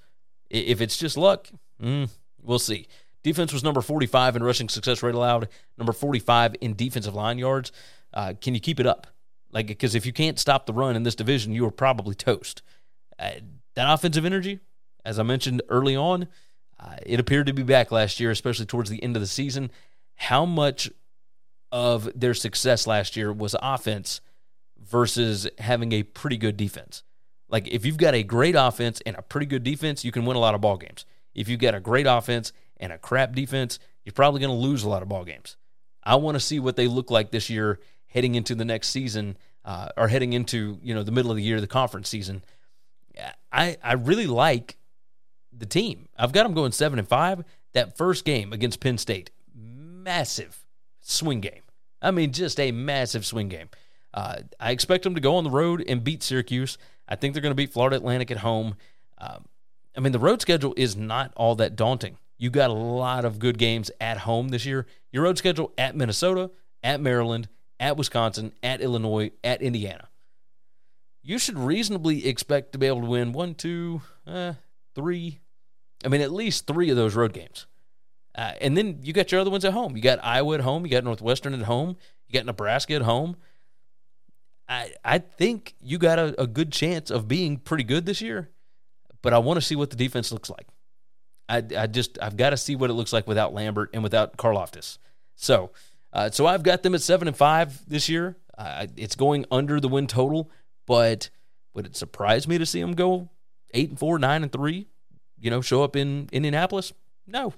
[0.50, 1.48] If it's just luck,
[1.82, 2.08] mm,
[2.42, 2.86] we'll see.
[3.22, 7.72] Defense was number 45 in rushing success rate allowed, number 45 in defensive line yards.
[8.14, 9.06] Uh, can you keep it up?
[9.50, 12.62] Like, because if you can't stop the run in this division, you are probably toast.
[13.18, 13.32] Uh,
[13.74, 14.60] that offensive energy,
[15.04, 16.28] as I mentioned early on,
[16.80, 19.70] uh, it appeared to be back last year, especially towards the end of the season.
[20.14, 20.90] How much
[21.72, 24.20] of their success last year was offense
[24.78, 27.02] versus having a pretty good defense?
[27.48, 30.36] Like if you've got a great offense and a pretty good defense, you can win
[30.36, 31.04] a lot of ball games.
[31.34, 34.82] if you've got a great offense and a crap defense, you're probably going to lose
[34.82, 35.56] a lot of ball games.
[36.02, 39.36] I want to see what they look like this year heading into the next season
[39.64, 42.42] uh, or heading into you know the middle of the year, the conference season.
[43.52, 44.78] I I really like
[45.52, 46.08] the team.
[46.16, 47.44] I've got them going seven and five.
[47.74, 50.66] That first game against Penn State, massive
[51.00, 51.62] swing game.
[52.00, 53.68] I mean, just a massive swing game.
[54.14, 56.78] Uh, I expect them to go on the road and beat Syracuse.
[57.08, 58.76] I think they're going to beat Florida Atlantic at home.
[59.18, 59.46] Um,
[59.96, 62.18] I mean, the road schedule is not all that daunting.
[62.38, 64.86] You got a lot of good games at home this year.
[65.12, 66.50] Your road schedule at Minnesota,
[66.82, 67.48] at Maryland,
[67.80, 70.08] at Wisconsin, at Illinois, at Indiana.
[71.22, 74.54] You should reasonably expect to be able to win one, two, uh,
[74.94, 75.40] three.
[76.04, 77.66] I mean, at least three of those road games.
[78.36, 79.96] Uh, and then you got your other ones at home.
[79.96, 80.86] You got Iowa at home.
[80.86, 81.96] You got Northwestern at home.
[82.28, 83.36] You got Nebraska at home.
[84.68, 88.50] I I think you got a, a good chance of being pretty good this year,
[89.22, 90.66] but I want to see what the defense looks like.
[91.48, 94.36] I, I just I've got to see what it looks like without Lambert and without
[94.36, 94.98] Karlaftis.
[95.34, 95.70] So
[96.12, 98.36] uh, so I've got them at seven and five this year.
[98.56, 100.50] Uh, it's going under the win total,
[100.86, 101.30] but
[101.74, 103.30] would it surprise me to see them go
[103.72, 104.88] eight and four, nine and three?
[105.38, 106.92] You know, show up in Indianapolis?
[107.26, 107.54] No,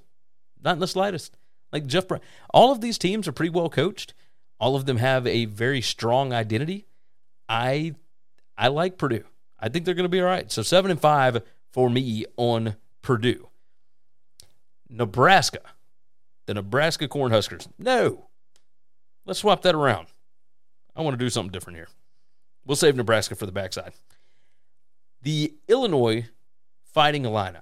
[0.62, 1.36] not in the slightest.
[1.72, 2.20] Like Jeff Brohm,
[2.52, 4.14] all of these teams are pretty well coached.
[4.58, 6.86] All of them have a very strong identity.
[7.50, 7.94] I
[8.56, 9.24] I like Purdue.
[9.58, 10.50] I think they're going to be all right.
[10.50, 13.48] So seven and five for me on Purdue.
[14.88, 15.60] Nebraska,
[16.46, 17.68] the Nebraska Cornhuskers.
[17.78, 18.30] No,
[19.30, 20.08] Let's swap that around.
[20.96, 21.88] I want to do something different here.
[22.66, 23.92] We'll save Nebraska for the backside.
[25.22, 26.26] The Illinois
[26.82, 27.60] Fighting Illini.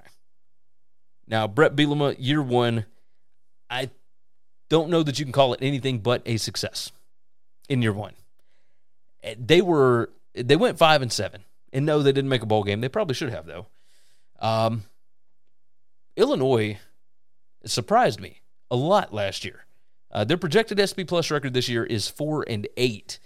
[1.26, 2.86] Now, Brett Bielema, year one,
[3.68, 3.90] I
[4.70, 6.90] don't know that you can call it anything but a success
[7.68, 8.14] in year one.
[9.38, 12.80] They were they went five and seven, and no, they didn't make a bowl game.
[12.80, 13.66] They probably should have though.
[14.40, 14.84] Um,
[16.16, 16.78] Illinois
[17.64, 19.66] surprised me a lot last year.
[20.10, 23.18] Uh, their projected SP Plus record this year is four and eight.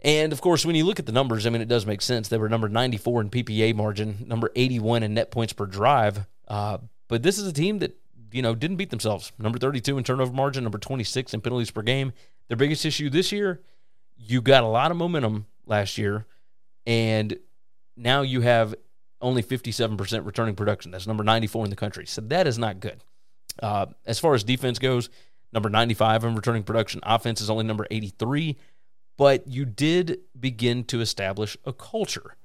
[0.00, 2.28] And of course, when you look at the numbers, I mean, it does make sense.
[2.28, 6.26] They were number 94 in PPA margin, number 81 in net points per drive.
[6.46, 7.96] Uh, but this is a team that,
[8.30, 9.32] you know, didn't beat themselves.
[9.38, 12.12] Number 32 in turnover margin, number 26 in penalties per game.
[12.48, 13.62] Their biggest issue this year,
[14.16, 16.26] you got a lot of momentum last year,
[16.86, 17.36] and
[17.96, 18.74] now you have
[19.20, 20.90] only 57% returning production.
[20.90, 22.06] That's number 94 in the country.
[22.06, 23.02] So that is not good.
[23.62, 25.08] Uh, as far as defense goes,
[25.52, 27.00] number 95 in returning production.
[27.02, 28.56] Offense is only number 83,
[29.16, 32.36] but you did begin to establish a culture.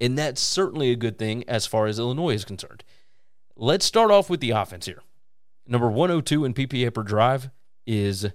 [0.00, 2.84] And that's certainly a good thing as far as Illinois is concerned.
[3.56, 5.02] Let's start off with the offense here.
[5.66, 7.50] Number 102 in PPA per drive
[7.86, 8.26] is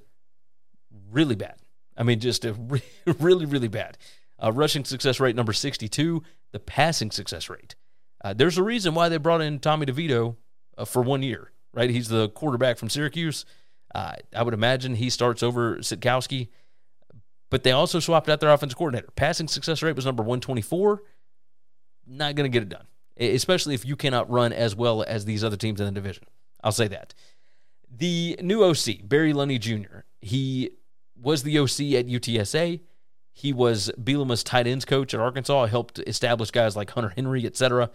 [1.12, 1.61] really bad.
[2.02, 2.82] I mean, just a re-
[3.20, 3.98] really, really bad.
[4.44, 7.76] Uh, rushing success rate number 62, the passing success rate.
[8.24, 10.36] Uh, there's a reason why they brought in Tommy DeVito
[10.80, 11.92] uh, for one year, right?
[11.92, 13.46] He's the quarterback from Syracuse.
[13.94, 16.50] Uh, I would imagine he starts over Sitkowski,
[17.52, 19.10] but they also swapped out their offensive coordinator.
[19.16, 21.04] Passing success rate was number 124.
[22.08, 22.88] Not going to get it done,
[23.20, 26.24] especially if you cannot run as well as these other teams in the division.
[26.64, 27.14] I'll say that.
[27.96, 30.72] The new OC, Barry Lunney Jr., he
[31.22, 32.82] was the OC at UTSA.
[33.34, 35.68] He was Bielema's tight ends coach at Arkansas.
[35.68, 37.90] Helped establish guys like Hunter Henry, etc.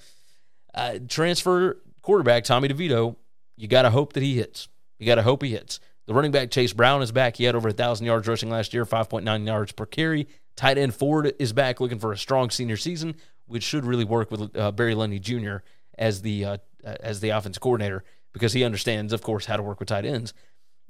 [0.75, 3.17] Uh, transfer quarterback Tommy DeVito.
[3.57, 4.69] You got to hope that he hits.
[4.99, 5.81] You got to hope he hits.
[6.07, 7.37] The running back Chase Brown is back.
[7.37, 10.29] He had over 1,000 yards rushing last year, 5.9 yards per carry.
[10.55, 14.31] Tight end Ford is back looking for a strong senior season, which should really work
[14.31, 15.65] with uh, Barry Lunney Jr.
[15.99, 19.81] as the uh, as the offense coordinator because he understands, of course, how to work
[19.81, 20.33] with tight ends.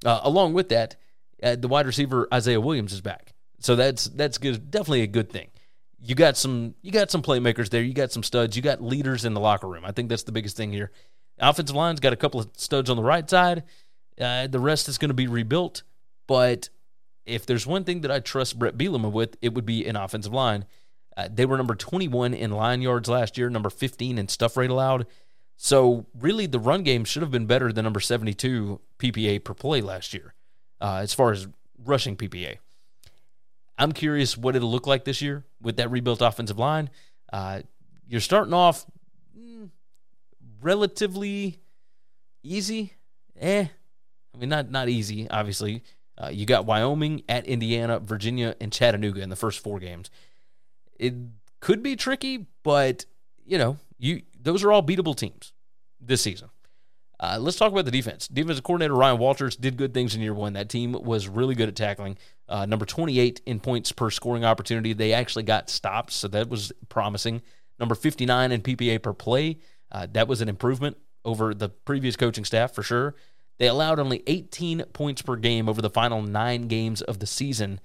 [0.04, 0.96] Uh, along with that,
[1.42, 5.30] uh, the wide receiver Isaiah Williams is back, so that's that's good, definitely a good
[5.30, 5.48] thing.
[6.00, 7.82] You got some you got some playmakers there.
[7.82, 8.56] You got some studs.
[8.56, 9.84] You got leaders in the locker room.
[9.84, 10.92] I think that's the biggest thing here.
[11.38, 13.64] offensive line's got a couple of studs on the right side.
[14.20, 15.82] Uh, the rest is going to be rebuilt.
[16.26, 16.70] But
[17.24, 20.32] if there's one thing that I trust Brett Bielema with, it would be an offensive
[20.32, 20.64] line.
[21.16, 24.70] Uh, they were number 21 in line yards last year, number 15 in stuff rate
[24.70, 25.06] allowed.
[25.56, 29.80] So really, the run game should have been better than number 72 PPA per play
[29.80, 30.34] last year,
[30.80, 31.46] uh, as far as
[31.84, 32.58] rushing PPA.
[33.78, 36.90] I'm curious what it'll look like this year with that rebuilt offensive line.
[37.32, 37.60] Uh,
[38.08, 38.86] you're starting off
[39.38, 39.68] mm,
[40.62, 41.58] relatively
[42.42, 42.94] easy.
[43.38, 43.66] Eh,
[44.34, 45.82] I mean, not not easy, obviously.
[46.18, 50.10] Uh, you got Wyoming at Indiana, Virginia, and Chattanooga in the first four games.
[50.98, 51.14] It
[51.60, 53.04] could be tricky, but
[53.44, 55.52] you know, you those are all beatable teams
[56.00, 56.48] this season.
[57.18, 58.28] Uh, let's talk about the defense.
[58.28, 60.52] Defensive coordinator Ryan Walters did good things in year one.
[60.52, 62.18] That team was really good at tackling.
[62.48, 64.92] Uh, number 28 in points per scoring opportunity.
[64.92, 67.42] They actually got stopped, so that was promising.
[67.78, 69.58] Number 59 in PPA per play.
[69.90, 73.14] Uh, that was an improvement over the previous coaching staff for sure.
[73.58, 77.80] They allowed only 18 points per game over the final nine games of the season.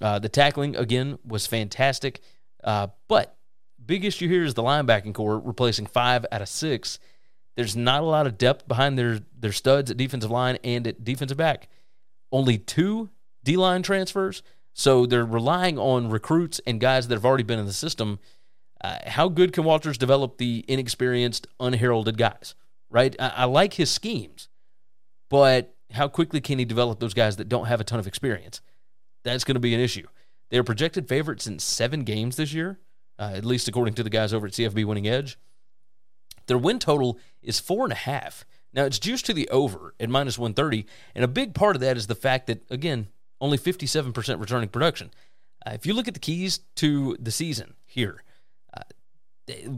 [0.00, 2.20] Uh, the tackling, again, was fantastic.
[2.62, 3.36] Uh, but
[3.84, 6.98] big issue here is the linebacking core replacing five out of six.
[7.58, 11.02] There's not a lot of depth behind their, their studs at defensive line and at
[11.02, 11.66] defensive back.
[12.30, 13.10] Only two
[13.42, 14.44] D line transfers.
[14.74, 18.20] So they're relying on recruits and guys that have already been in the system.
[18.80, 22.54] Uh, how good can Walters develop the inexperienced, unheralded guys?
[22.90, 23.16] Right?
[23.18, 24.48] I, I like his schemes,
[25.28, 28.60] but how quickly can he develop those guys that don't have a ton of experience?
[29.24, 30.06] That's going to be an issue.
[30.50, 32.78] They're projected favorites in seven games this year,
[33.18, 35.36] uh, at least according to the guys over at CFB Winning Edge.
[36.48, 38.44] Their win total is four and a half.
[38.74, 40.84] Now it's juiced to the over at minus 130,
[41.14, 43.08] and a big part of that is the fact that again
[43.40, 45.10] only 57% returning production.
[45.64, 48.24] Uh, if you look at the keys to the season here,
[48.74, 48.82] uh,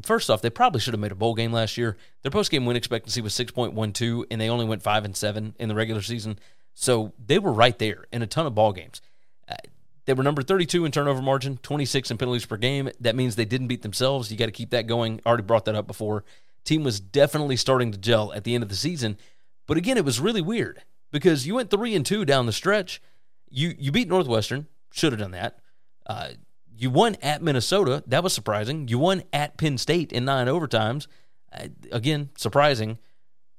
[0.02, 1.96] first off, they probably should have made a bowl game last year.
[2.22, 5.68] Their post game win expectancy was 6.12, and they only went five and seven in
[5.68, 6.38] the regular season,
[6.74, 9.02] so they were right there in a ton of ball games.
[9.48, 9.56] Uh,
[10.06, 12.90] they were number 32 in turnover margin, 26 in penalties per game.
[13.00, 14.30] That means they didn't beat themselves.
[14.30, 15.20] You got to keep that going.
[15.26, 16.24] Already brought that up before.
[16.64, 19.16] Team was definitely starting to gel at the end of the season,
[19.66, 23.00] but again, it was really weird because you went three and two down the stretch
[23.50, 25.58] you you beat Northwestern, should have done that.
[26.06, 26.30] Uh,
[26.74, 28.88] you won at Minnesota, that was surprising.
[28.88, 31.06] You won at Penn State in nine overtimes,
[31.52, 32.98] uh, again surprising.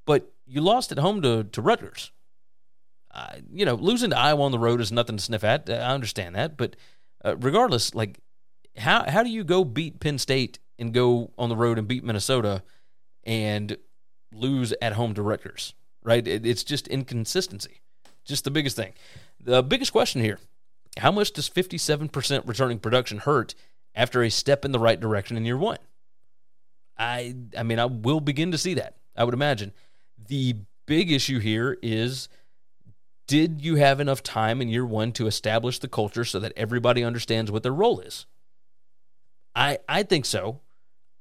[0.05, 2.11] But you lost at home to to Rutgers.
[3.13, 5.69] Uh, you know, losing to Iowa on the road is nothing to sniff at.
[5.69, 6.77] I understand that, but
[7.25, 8.19] uh, regardless, like
[8.77, 12.05] how how do you go beat Penn State and go on the road and beat
[12.05, 12.63] Minnesota
[13.23, 13.77] and
[14.33, 15.73] lose at home to Rutgers?
[16.03, 16.27] Right?
[16.27, 17.81] It, it's just inconsistency.
[18.25, 18.93] Just the biggest thing.
[19.43, 20.39] The biggest question here
[20.97, 23.55] how much does 57% returning production hurt
[23.95, 25.77] after a step in the right direction in year one?
[26.97, 29.71] I, I mean, I will begin to see that, I would imagine.
[30.27, 30.55] The
[30.85, 32.29] big issue here is
[33.27, 37.03] did you have enough time in year one to establish the culture so that everybody
[37.03, 38.25] understands what their role is?
[39.55, 40.59] I, I think so.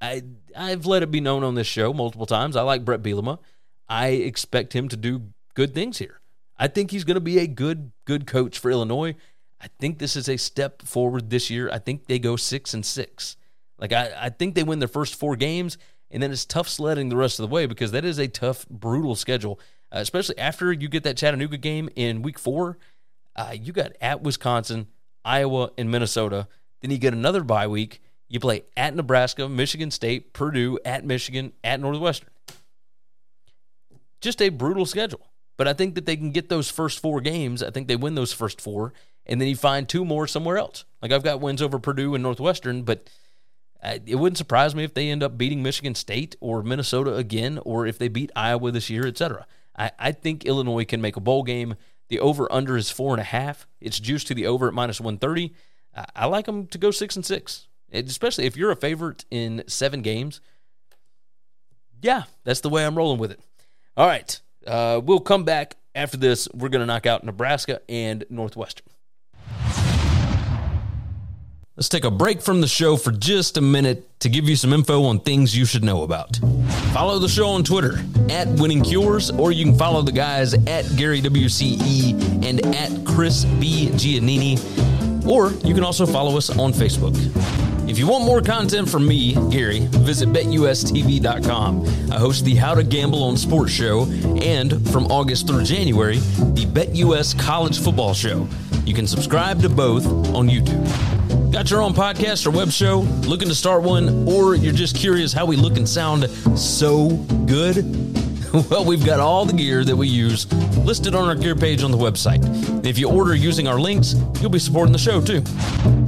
[0.00, 0.22] I,
[0.56, 2.56] I've let it be known on this show multiple times.
[2.56, 3.38] I like Brett Bielema.
[3.88, 6.20] I expect him to do good things here.
[6.56, 9.14] I think he's going to be a good good coach for Illinois.
[9.60, 11.70] I think this is a step forward this year.
[11.70, 13.36] I think they go six and six.
[13.78, 15.78] Like I, I think they win their first four games,
[16.10, 18.68] and then it's tough sledding the rest of the way because that is a tough,
[18.68, 19.58] brutal schedule.
[19.92, 22.78] Uh, especially after you get that Chattanooga game in week four,
[23.36, 24.86] uh, you got at Wisconsin,
[25.24, 26.46] Iowa, and Minnesota.
[26.80, 28.00] Then you get another bye week.
[28.30, 32.30] You play at Nebraska, Michigan State, Purdue, at Michigan, at Northwestern.
[34.20, 35.26] Just a brutal schedule.
[35.56, 37.62] But I think that they can get those first four games.
[37.62, 38.94] I think they win those first four,
[39.26, 40.84] and then you find two more somewhere else.
[41.02, 43.10] Like I've got wins over Purdue and Northwestern, but
[43.82, 47.58] uh, it wouldn't surprise me if they end up beating Michigan State or Minnesota again,
[47.64, 49.46] or if they beat Iowa this year, etc.
[49.76, 51.74] I, I think Illinois can make a bowl game.
[52.08, 53.66] The over under is four and a half.
[53.80, 55.52] It's juiced to the over at minus one thirty.
[55.96, 59.62] I, I like them to go six and six, especially if you're a favorite in
[59.66, 60.40] seven games.
[62.02, 63.40] Yeah, that's the way I'm rolling with it.
[63.96, 64.40] All right.
[64.66, 66.48] Uh, we'll come back after this.
[66.54, 68.86] We're going to knock out Nebraska and Northwestern.
[71.76, 74.74] Let's take a break from the show for just a minute to give you some
[74.74, 76.38] info on things you should know about.
[76.92, 80.84] Follow the show on Twitter at Winning Cures, or you can follow the guys at
[80.96, 83.88] Gary WCE and at Chris B.
[83.92, 84.58] Giannini,
[85.26, 87.16] or you can also follow us on Facebook.
[87.90, 92.12] If you want more content from me, Gary, visit betustv.com.
[92.12, 94.04] I host the How to Gamble on Sports show
[94.40, 98.46] and from August through January, the BetUS College Football Show.
[98.84, 101.52] You can subscribe to both on YouTube.
[101.52, 103.00] Got your own podcast or web show?
[103.26, 104.28] Looking to start one?
[104.28, 107.08] Or you're just curious how we look and sound so
[107.46, 107.78] good?
[108.70, 111.92] Well, we've got all the gear that we use listed on our gear page on
[111.92, 112.84] the website.
[112.84, 115.42] If you order using our links, you'll be supporting the show too.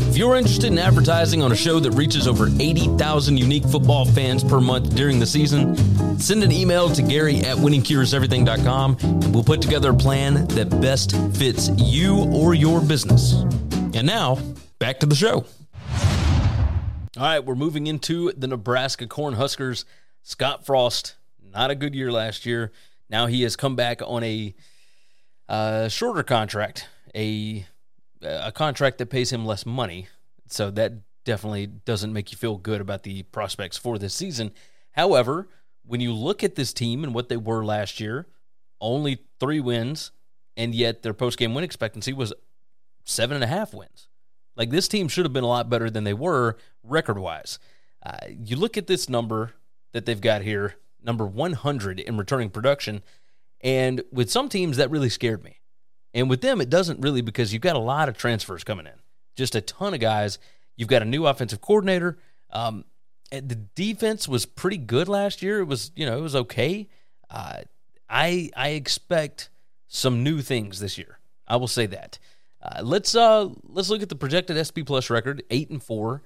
[0.09, 4.43] If you're interested in advertising on a show that reaches over 80,000 unique football fans
[4.43, 5.77] per month during the season,
[6.19, 11.17] send an email to Gary at winningcureseverything.com and we'll put together a plan that best
[11.35, 13.35] fits you or your business.
[13.95, 14.39] And now,
[14.81, 15.45] back to the show.
[17.17, 19.85] All right, we're moving into the Nebraska Cornhuskers.
[20.23, 21.17] Scott Frost
[21.53, 22.73] not a good year last year.
[23.09, 24.55] Now he has come back on a
[25.49, 27.67] uh, shorter contract, a
[28.23, 30.07] a contract that pays him less money.
[30.47, 30.93] So that
[31.25, 34.53] definitely doesn't make you feel good about the prospects for this season.
[34.93, 35.49] However,
[35.85, 38.27] when you look at this team and what they were last year,
[38.81, 40.13] only three wins,
[40.57, 42.33] and yet their post game win expectancy was
[43.05, 44.09] seven and a half wins.
[44.57, 47.59] Like this team should have been a lot better than they were record wise.
[48.05, 49.53] Uh, you look at this number
[49.93, 50.75] that they've got here
[51.05, 53.03] number 100 in returning production.
[53.61, 55.61] And with some teams, that really scared me.
[56.15, 58.93] And with them, it doesn't really because you've got a lot of transfers coming in,
[59.37, 60.39] just a ton of guys.
[60.77, 62.19] You've got a new offensive coordinator.
[62.51, 62.85] Um,
[63.31, 65.61] the defense was pretty good last year.
[65.61, 66.89] It was, you know, it was okay.
[67.31, 67.63] Uh,
[68.11, 69.49] I I expect
[69.89, 71.19] some new things this year.
[71.49, 72.19] I will say that.
[72.61, 76.23] Uh, let's uh let's look at the projected SP Plus record, eight and four.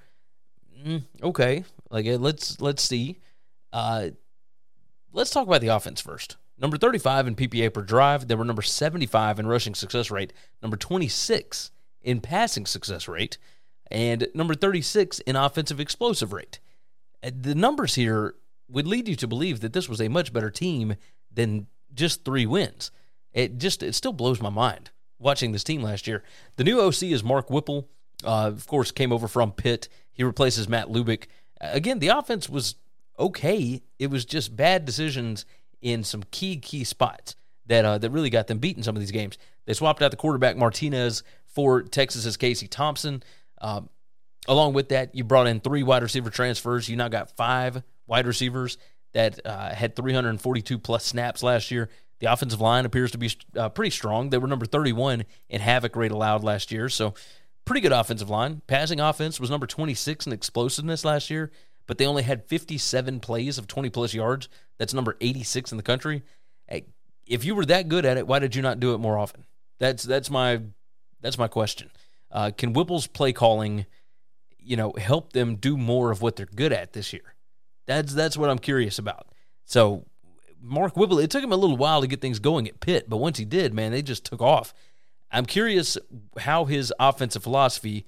[0.85, 3.21] Mm, okay, like let's let's see.
[3.73, 4.11] Uh,
[5.17, 6.37] let's talk about the offense first.
[6.59, 8.29] Number 35 in PPA per drive.
[8.29, 11.71] They were number 75 in rushing success rate, number 26
[12.03, 13.39] in passing success rate,
[13.91, 16.61] and number 36 in offensive explosive rate.
[17.23, 18.35] Uh, the numbers here
[18.69, 20.97] would lead you to believe that this was a much better team
[21.33, 22.91] than just three wins.
[23.33, 26.23] It just it still blows my mind watching this team last year.
[26.57, 27.89] The new OC is Mark Whipple.
[28.25, 29.89] Uh, of course, came over from Pitt.
[30.13, 31.25] He replaces Matt Lubick.
[31.61, 32.77] Again, the offense was
[33.19, 33.83] okay.
[33.99, 35.45] It was just bad decisions
[35.81, 37.37] in some key key spots
[37.67, 39.39] that uh, that really got them beat in some of these games.
[39.67, 43.23] They swapped out the quarterback Martinez for Texas's Casey Thompson.
[43.61, 43.89] Um,
[44.49, 46.89] along with that, you brought in three wide receiver transfers.
[46.89, 48.79] You now got five wide receivers
[49.13, 51.89] that uh, had 342 plus snaps last year.
[52.19, 54.31] The offensive line appears to be uh, pretty strong.
[54.31, 57.15] They were number 31 in havoc rate allowed last year, so
[57.65, 58.63] pretty good offensive line.
[58.67, 61.51] Passing offense was number 26 in explosiveness last year,
[61.87, 64.49] but they only had 57 plays of 20 plus yards.
[64.79, 66.23] That's number 86 in the country.
[67.27, 69.45] If you were that good at it, why did you not do it more often?
[69.79, 70.61] That's that's my
[71.21, 71.91] that's my question.
[72.31, 73.87] Uh, can Whipple's play calling,
[74.59, 77.35] you know, help them do more of what they're good at this year?
[77.87, 79.27] That's that's what I'm curious about.
[79.65, 80.07] So
[80.61, 83.19] Mark Whipple, it took him a little while to get things going at Pitt, but
[83.19, 84.73] once he did, man, they just took off.
[85.31, 85.99] I'm curious
[86.39, 88.07] how his offensive philosophy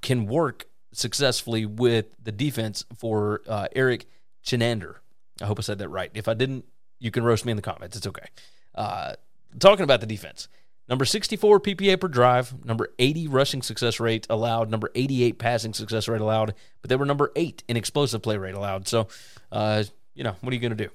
[0.00, 4.06] can work successfully with the defense for uh, Erik
[4.44, 4.96] Chinander.
[5.40, 6.10] I hope I said that right.
[6.14, 6.64] If I didn't,
[6.98, 7.96] you can roast me in the comments.
[7.96, 8.26] It's okay.
[8.74, 9.14] Uh,
[9.58, 10.48] talking about the defense.
[10.88, 16.08] Number 64 PPA per drive, number 80 rushing success rate allowed, number 88 passing success
[16.08, 18.86] rate allowed, but they were number 8 in explosive play rate allowed.
[18.86, 19.08] So,
[19.50, 19.84] uh,
[20.14, 20.90] you know, what are you going to do?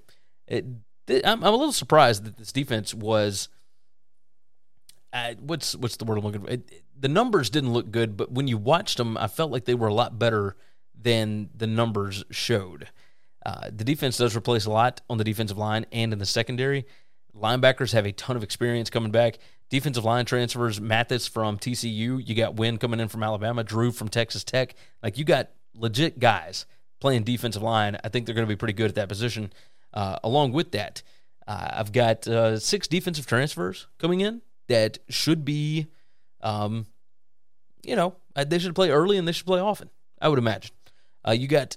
[0.47, 0.65] It,
[1.25, 3.49] I'm, I'm a little surprised that this defense was.
[5.11, 6.49] Uh, what's what's the word I'm looking for?
[6.49, 9.73] It, the numbers didn't look good, but when you watched them, I felt like they
[9.73, 10.55] were a lot better
[10.99, 12.89] than the numbers showed.
[13.45, 16.85] Uh, the defense does replace a lot on the defensive line and in the secondary.
[17.35, 19.37] Linebackers have a ton of experience coming back.
[19.69, 24.09] Defensive line transfers: Mathis from TCU, you got Wynn coming in from Alabama, Drew from
[24.09, 24.75] Texas Tech.
[25.01, 26.65] Like you got legit guys
[26.99, 27.97] playing defensive line.
[28.03, 29.53] I think they're going to be pretty good at that position.
[29.93, 31.01] Uh, along with that,
[31.47, 35.87] uh, I've got uh, six defensive transfers coming in that should be,
[36.41, 36.85] um,
[37.83, 39.89] you know, uh, they should play early and they should play often.
[40.21, 40.71] I would imagine.
[41.27, 41.75] Uh, you got,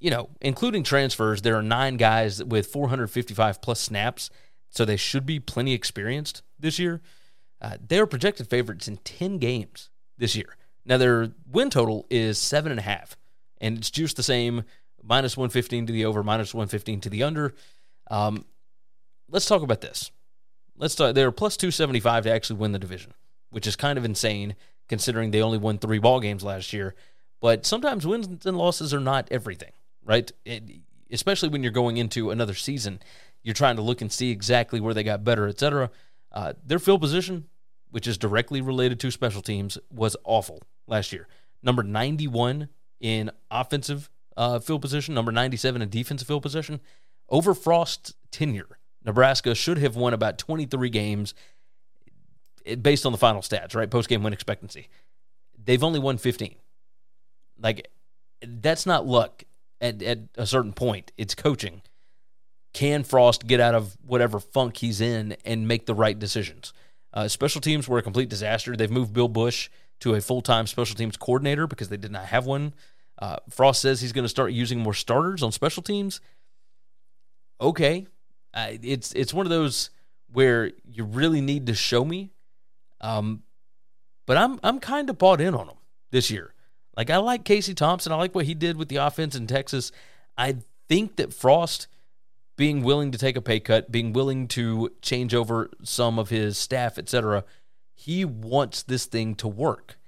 [0.00, 4.30] you know, including transfers, there are nine guys with 455 plus snaps,
[4.70, 7.00] so they should be plenty experienced this year.
[7.60, 10.56] Uh, they are projected favorites in 10 games this year.
[10.84, 13.16] Now, their win total is seven and a half,
[13.60, 14.64] and it's just the same
[15.02, 17.54] minus 115 to the over, minus 115 to the under.
[18.10, 18.46] Um,
[19.28, 20.10] let's talk about this.
[20.76, 21.14] Let's start.
[21.14, 23.14] They're plus 275 to actually win the division,
[23.50, 24.56] which is kind of insane
[24.88, 26.94] considering they only won three ball games last year.
[27.40, 29.72] But sometimes wins and losses are not everything,
[30.04, 30.30] right?
[30.44, 30.62] It,
[31.10, 33.00] especially when you're going into another season,
[33.42, 35.90] you're trying to look and see exactly where they got better, etc.
[36.30, 37.48] Uh, their field position,
[37.90, 41.28] which is directly related to special teams, was awful last year.
[41.62, 42.68] Number 91
[43.00, 46.80] in offensive uh, field position, number 97 in defensive field position.
[47.28, 51.34] Over Frost's tenure, Nebraska should have won about 23 games
[52.80, 53.90] based on the final stats, right?
[53.90, 54.88] Post game win expectancy.
[55.62, 56.54] They've only won 15.
[57.60, 57.88] Like,
[58.40, 59.44] that's not luck
[59.80, 61.82] at, at a certain point, it's coaching.
[62.72, 66.72] Can Frost get out of whatever funk he's in and make the right decisions?
[67.12, 68.74] Uh, special teams were a complete disaster.
[68.76, 69.68] They've moved Bill Bush
[70.00, 72.72] to a full time special teams coordinator because they did not have one
[73.22, 76.20] uh, Frost says he's going to start using more starters on special teams.
[77.60, 78.08] Okay,
[78.54, 79.90] uh, it's it's one of those
[80.32, 82.32] where you really need to show me.
[83.00, 83.42] Um,
[84.26, 85.76] but I'm I'm kind of bought in on him
[86.10, 86.54] this year.
[86.96, 88.12] Like I like Casey Thompson.
[88.12, 89.92] I like what he did with the offense in Texas.
[90.36, 90.56] I
[90.88, 91.88] think that Frost
[92.56, 96.58] being willing to take a pay cut, being willing to change over some of his
[96.58, 97.44] staff, etc.
[97.94, 99.98] He wants this thing to work.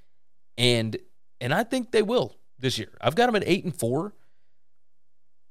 [0.56, 0.96] And
[1.40, 2.90] and I think they will this year.
[3.00, 4.14] I've got them at eight and four.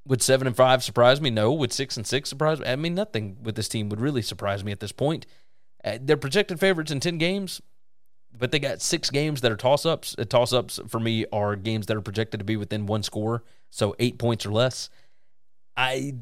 [0.06, 1.30] Would seven and five surprise me?
[1.30, 1.54] No.
[1.54, 2.68] Would six and six surprise me?
[2.68, 5.26] I mean, nothing with this team would really surprise me at this point.
[5.84, 7.62] Uh, they're projected favorites in ten games,
[8.38, 10.16] but they got six games that are toss ups.
[10.18, 13.43] Uh, toss ups for me are games that are projected to be within one score,
[13.70, 14.89] so eight points or less.
[15.76, 16.16] I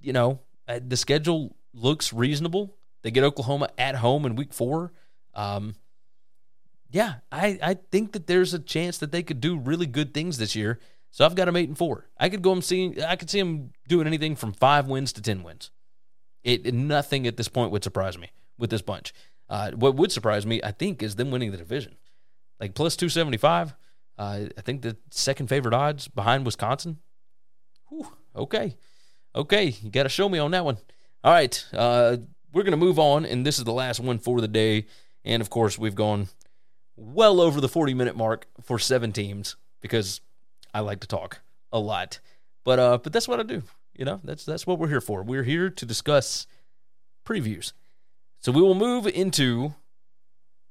[0.00, 2.76] you know, uh, the schedule looks reasonable.
[3.02, 4.92] They get Oklahoma at home in week four.
[5.34, 5.74] Um,
[6.90, 10.38] yeah, I, I think that there's a chance that they could do really good things
[10.38, 10.78] this year.
[11.14, 12.08] So I've got them eight and four.
[12.18, 13.00] I could go them see.
[13.00, 15.70] I could see them doing anything from five wins to ten wins.
[16.42, 19.14] It nothing at this point would surprise me with this bunch.
[19.48, 21.94] Uh, what would surprise me, I think, is them winning the division,
[22.58, 23.76] like plus two seventy five.
[24.18, 26.98] Uh, I think the second favorite odds behind Wisconsin.
[27.90, 28.74] Whew, okay,
[29.36, 30.78] okay, you got to show me on that one.
[31.22, 32.16] All right, uh,
[32.52, 34.86] we're gonna move on, and this is the last one for the day.
[35.24, 36.26] And of course, we've gone
[36.96, 40.20] well over the 40 minute mark for seven teams because
[40.74, 41.40] I like to talk
[41.72, 42.20] a lot.
[42.64, 43.62] But uh, but that's what I do.
[43.94, 45.22] You know, that's that's what we're here for.
[45.22, 46.46] We're here to discuss
[47.24, 47.72] previews.
[48.40, 49.74] So we will move into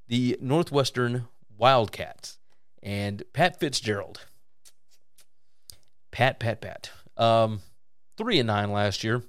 [0.08, 1.28] the Northwestern
[1.58, 2.38] Wildcats
[2.84, 4.26] and Pat Fitzgerald.
[6.12, 6.92] Pat, Pat, Pat.
[7.18, 7.62] Um,
[8.18, 9.24] three and nine last year.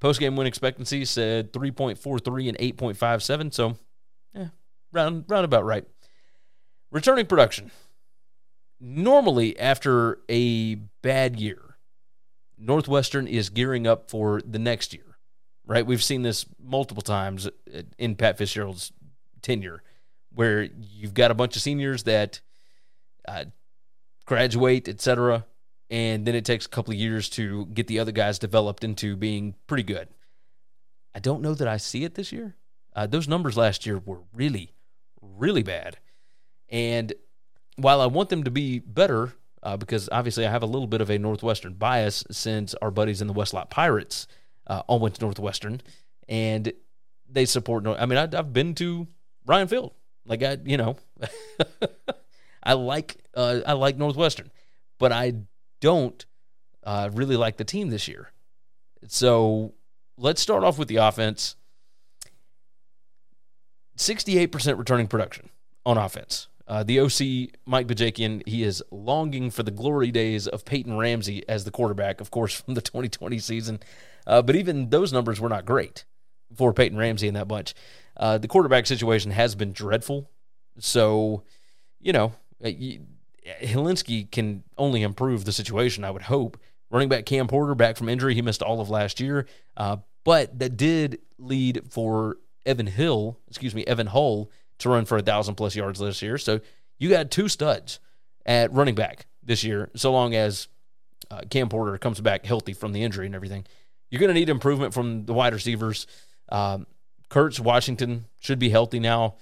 [0.00, 3.52] Post game win expectancy said 3.43 and 8.57.
[3.52, 3.76] So,
[4.34, 4.48] yeah,
[4.92, 5.84] round round about right.
[6.90, 7.70] Returning production.
[8.80, 11.76] Normally, after a bad year,
[12.56, 15.18] Northwestern is gearing up for the next year,
[15.66, 15.84] right?
[15.84, 17.48] We've seen this multiple times
[17.98, 18.92] in Pat Fitzgerald's
[19.42, 19.82] tenure,
[20.32, 22.40] where you've got a bunch of seniors that
[23.28, 23.46] uh,
[24.24, 25.44] graduate, etc.,
[25.90, 29.16] and then it takes a couple of years to get the other guys developed into
[29.16, 30.08] being pretty good.
[31.14, 32.54] I don't know that I see it this year.
[32.94, 34.72] Uh, those numbers last year were really,
[35.20, 35.98] really bad.
[36.68, 37.12] And
[37.82, 41.00] while I want them to be better, uh, because obviously I have a little bit
[41.00, 44.26] of a Northwestern bias since our buddies in the Westlot Pirates
[44.66, 45.80] uh, all went to Northwestern
[46.28, 46.72] and
[47.28, 47.82] they support.
[47.82, 49.08] North- I mean, I, have been to
[49.46, 49.92] Ryan Field.
[50.24, 50.96] Like I, you know,
[52.62, 54.50] I like uh, I like Northwestern,
[54.98, 55.34] but I
[55.80, 56.24] don't
[56.84, 58.30] uh, really like the team this year.
[59.08, 59.74] So
[60.16, 61.56] let's start off with the offense.
[63.96, 65.50] 68% returning production
[65.84, 66.48] on offense.
[66.70, 71.42] Uh, the OC, Mike Bajakian, he is longing for the glory days of Peyton Ramsey
[71.48, 73.80] as the quarterback, of course, from the 2020 season.
[74.24, 76.04] Uh, but even those numbers were not great
[76.54, 77.74] for Peyton Ramsey in that bunch.
[78.16, 80.30] Uh, the quarterback situation has been dreadful.
[80.78, 81.42] So,
[81.98, 82.70] you know, uh,
[83.60, 86.56] Hilinski can only improve the situation, I would hope.
[86.88, 88.36] Running back Cam Porter back from injury.
[88.36, 89.48] He missed all of last year.
[89.76, 95.18] Uh, but that did lead for Evan Hill, excuse me, Evan Hull to run for
[95.18, 96.38] a thousand plus yards this year.
[96.38, 96.60] So
[96.98, 98.00] you got two studs
[98.46, 100.68] at running back this year, so long as
[101.30, 103.66] uh, Cam Porter comes back healthy from the injury and everything.
[104.10, 106.06] You're going to need improvement from the wide receivers.
[106.50, 106.86] Um,
[107.28, 109.36] Kurtz Washington should be healthy now.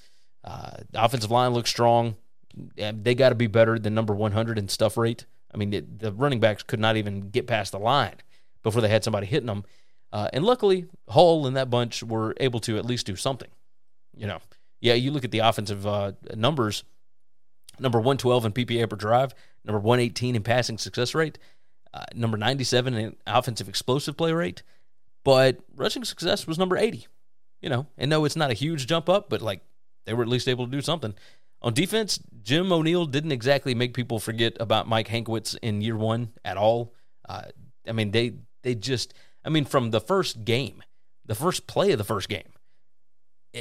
[0.45, 2.17] Uh, the offensive line looks strong.
[2.77, 5.27] They got to be better than number 100 in stuff rate.
[5.53, 8.17] I mean, it, the running backs could not even get past the line
[8.63, 9.65] before they had somebody hitting them.
[10.13, 13.49] Uh, and luckily, Hull and that bunch were able to at least do something.
[14.17, 14.41] You know,
[14.81, 16.85] yeah, you look at the offensive uh, numbers
[17.81, 21.39] number 112 in PPA per drive, number 118 in passing success rate,
[21.95, 24.63] uh, number 97 in offensive explosive play rate,
[25.25, 27.07] but rushing success was number 80.
[27.61, 29.63] You know, and no, it's not a huge jump up, but like
[30.07, 31.15] they were at least able to do something.
[31.61, 36.31] On defense, Jim O'Neill didn't exactly make people forget about Mike Hankwitz in year one
[36.45, 36.95] at all.
[37.29, 37.43] Uh,
[37.87, 39.13] I mean, they they just,
[39.45, 40.85] I mean, from the first game,
[41.27, 42.53] the first play of the first game,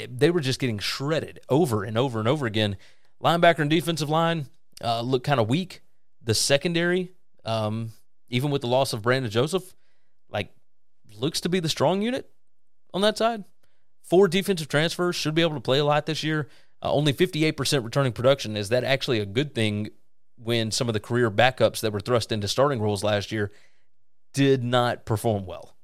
[0.06, 2.78] they were just getting shredded over and over and over again.
[3.24, 4.48] Linebacker and defensive line
[4.84, 5.82] uh, look kind of weak.
[6.24, 7.14] The secondary,
[7.46, 7.92] um,
[8.30, 9.76] even with the loss of Brandon Joseph,
[10.30, 10.52] like
[11.18, 12.30] looks to be the strong unit
[12.94, 13.44] on that side.
[14.04, 16.48] Four defensive transfers should be able to play a lot this year.
[16.82, 18.56] Uh, only 58% returning production.
[18.56, 19.90] Is that actually a good thing
[20.38, 23.52] when some of the career backups that were thrust into starting roles last year
[24.34, 25.76] did not perform well?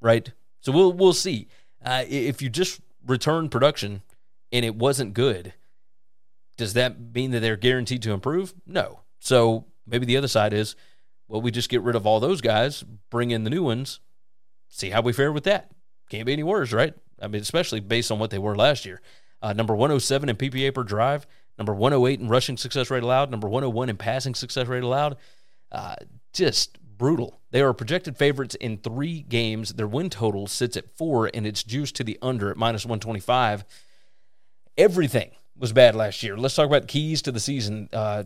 [0.00, 0.32] Right?
[0.60, 1.48] So we'll we'll see.
[1.84, 4.02] Uh, if you just return production
[4.52, 5.54] and it wasn't good,
[6.56, 8.54] does that mean that they're guaranteed to improve?
[8.66, 9.00] No.
[9.20, 10.76] So maybe the other side is,
[11.26, 14.00] well, we just get rid of all those guys, bring in the new ones,
[14.68, 15.70] see how we fare with that.
[16.10, 16.94] Can't be any worse, right?
[17.20, 19.00] I mean, especially based on what they were last year.
[19.42, 21.26] Uh, number 107 in PPA per drive,
[21.58, 25.16] number 108 in rushing success rate allowed, number 101 in passing success rate allowed.
[25.70, 25.94] Uh,
[26.32, 27.37] just brutal.
[27.50, 29.74] They are projected favorites in three games.
[29.74, 33.64] Their win total sits at four, and it's juiced to the under at minus 125.
[34.76, 36.36] Everything was bad last year.
[36.36, 37.88] Let's talk about keys to the season.
[37.92, 38.24] Uh,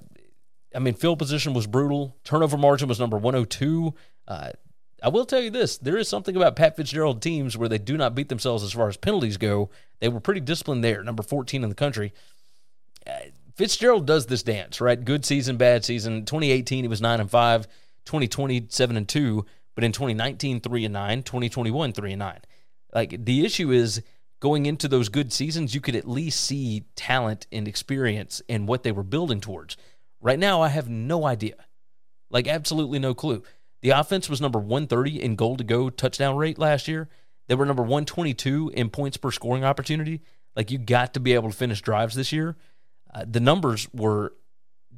[0.74, 2.16] I mean, field position was brutal.
[2.24, 3.94] Turnover margin was number 102.
[4.26, 4.50] Uh,
[5.02, 7.96] I will tell you this: there is something about Pat Fitzgerald teams where they do
[7.96, 9.70] not beat themselves as far as penalties go.
[10.00, 12.12] They were pretty disciplined there, number 14 in the country.
[13.06, 15.02] Uh, Fitzgerald does this dance, right?
[15.02, 16.24] Good season, bad season.
[16.24, 17.68] 2018, he was nine and five.
[18.04, 19.44] 2020, seven and two.
[19.74, 22.38] but in 2019, 3 and 9, 2021, 3 and 9.
[22.94, 24.02] Like the issue is
[24.42, 28.82] going into those good seasons, you could at least see talent and experience and what
[28.82, 29.76] they were building towards.
[30.20, 31.54] Right now, I have no idea.
[32.28, 33.44] Like, absolutely no clue.
[33.82, 37.08] The offense was number 130 in goal to go touchdown rate last year.
[37.46, 40.22] They were number 122 in points per scoring opportunity.
[40.56, 42.56] Like, you got to be able to finish drives this year.
[43.14, 44.32] Uh, the numbers were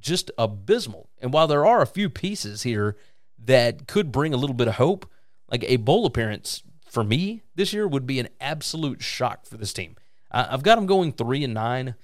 [0.05, 1.09] just abysmal.
[1.18, 2.96] And while there are a few pieces here
[3.38, 5.11] that could bring a little bit of hope,
[5.50, 9.72] like a bowl appearance for me this year would be an absolute shock for this
[9.72, 9.96] team.
[10.30, 11.94] I've got them going three and nine.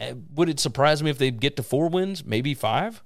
[0.00, 3.02] Uh, would it surprise me if they get to four wins, maybe five?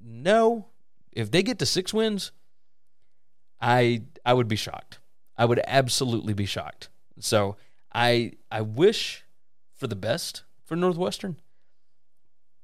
[0.00, 0.66] No.
[1.12, 2.30] If they get to six wins,
[3.60, 5.00] I I would be shocked.
[5.36, 6.88] I would absolutely be shocked.
[7.18, 7.56] So
[7.92, 9.24] I I wish
[9.74, 11.36] for the best for Northwestern,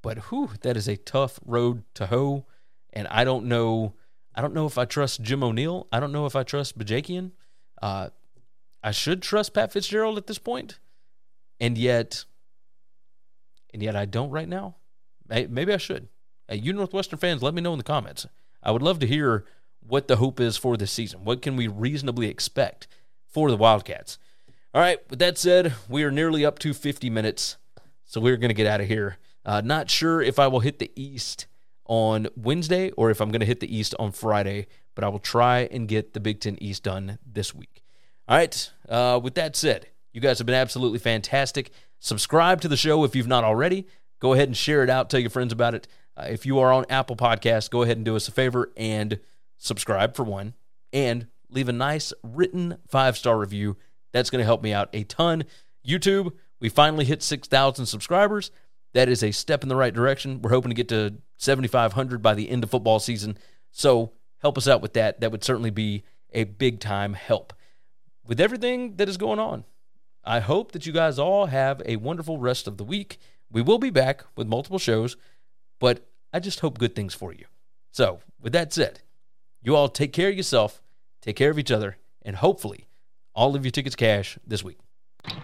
[0.06, 2.46] but whew, that is a tough road to hoe.
[2.92, 3.94] And I don't know.
[4.36, 5.88] I don't know if I trust Jim O'Neill.
[5.90, 7.32] I don't know if I trust Bajakian.
[7.82, 8.10] Uh,
[8.84, 10.78] I should trust Pat Fitzgerald at this point,
[11.58, 12.24] and yet,
[13.74, 14.76] and yet I don't right now.
[15.28, 16.06] Maybe I should.
[16.46, 18.28] Hey, you Northwestern fans, let me know in the comments.
[18.62, 19.44] I would love to hear
[19.80, 21.24] what the hope is for this season.
[21.24, 22.86] What can we reasonably expect
[23.26, 24.18] for the Wildcats?
[24.72, 27.56] All right, with that said, we are nearly up to 50 minutes,
[28.04, 29.18] so we're going to get out of here.
[29.46, 31.46] Uh, not sure if I will hit the East
[31.86, 34.66] on Wednesday or if I'm going to hit the East on Friday,
[34.96, 37.82] but I will try and get the Big Ten East done this week.
[38.28, 41.70] All right, uh, with that said, you guys have been absolutely fantastic.
[42.00, 43.86] Subscribe to the show if you've not already.
[44.18, 45.08] Go ahead and share it out.
[45.08, 45.86] Tell your friends about it.
[46.16, 49.20] Uh, if you are on Apple Podcasts, go ahead and do us a favor and
[49.58, 50.54] subscribe for one,
[50.92, 53.76] and leave a nice written five star review.
[54.12, 55.44] That's going to help me out a ton.
[55.86, 58.50] YouTube, we finally hit 6,000 subscribers.
[58.96, 60.40] That is a step in the right direction.
[60.40, 63.36] We're hoping to get to 7,500 by the end of football season.
[63.70, 65.20] So help us out with that.
[65.20, 67.52] That would certainly be a big time help.
[68.26, 69.64] With everything that is going on,
[70.24, 73.18] I hope that you guys all have a wonderful rest of the week.
[73.50, 75.18] We will be back with multiple shows,
[75.78, 77.44] but I just hope good things for you.
[77.90, 79.02] So, with that said,
[79.60, 80.80] you all take care of yourself,
[81.20, 82.88] take care of each other, and hopefully
[83.34, 84.78] all of your tickets cash this week.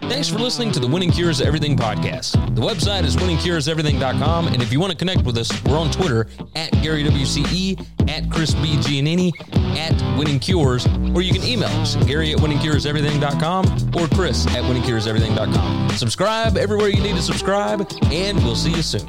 [0.02, 2.32] Thanks for listening to the Winning Cures Everything podcast.
[2.54, 6.28] The website is winningcureseverything.com, and if you want to connect with us, we're on Twitter
[6.54, 8.76] at GaryWCE, at Chris B.
[8.76, 9.32] Giannini,
[9.76, 13.64] at Winning Cures, or you can email us, Gary at winningcureseverything.com
[13.96, 15.90] or Chris at winningcureseverything.com.
[15.90, 19.08] Subscribe everywhere you need to subscribe, and we'll see you soon.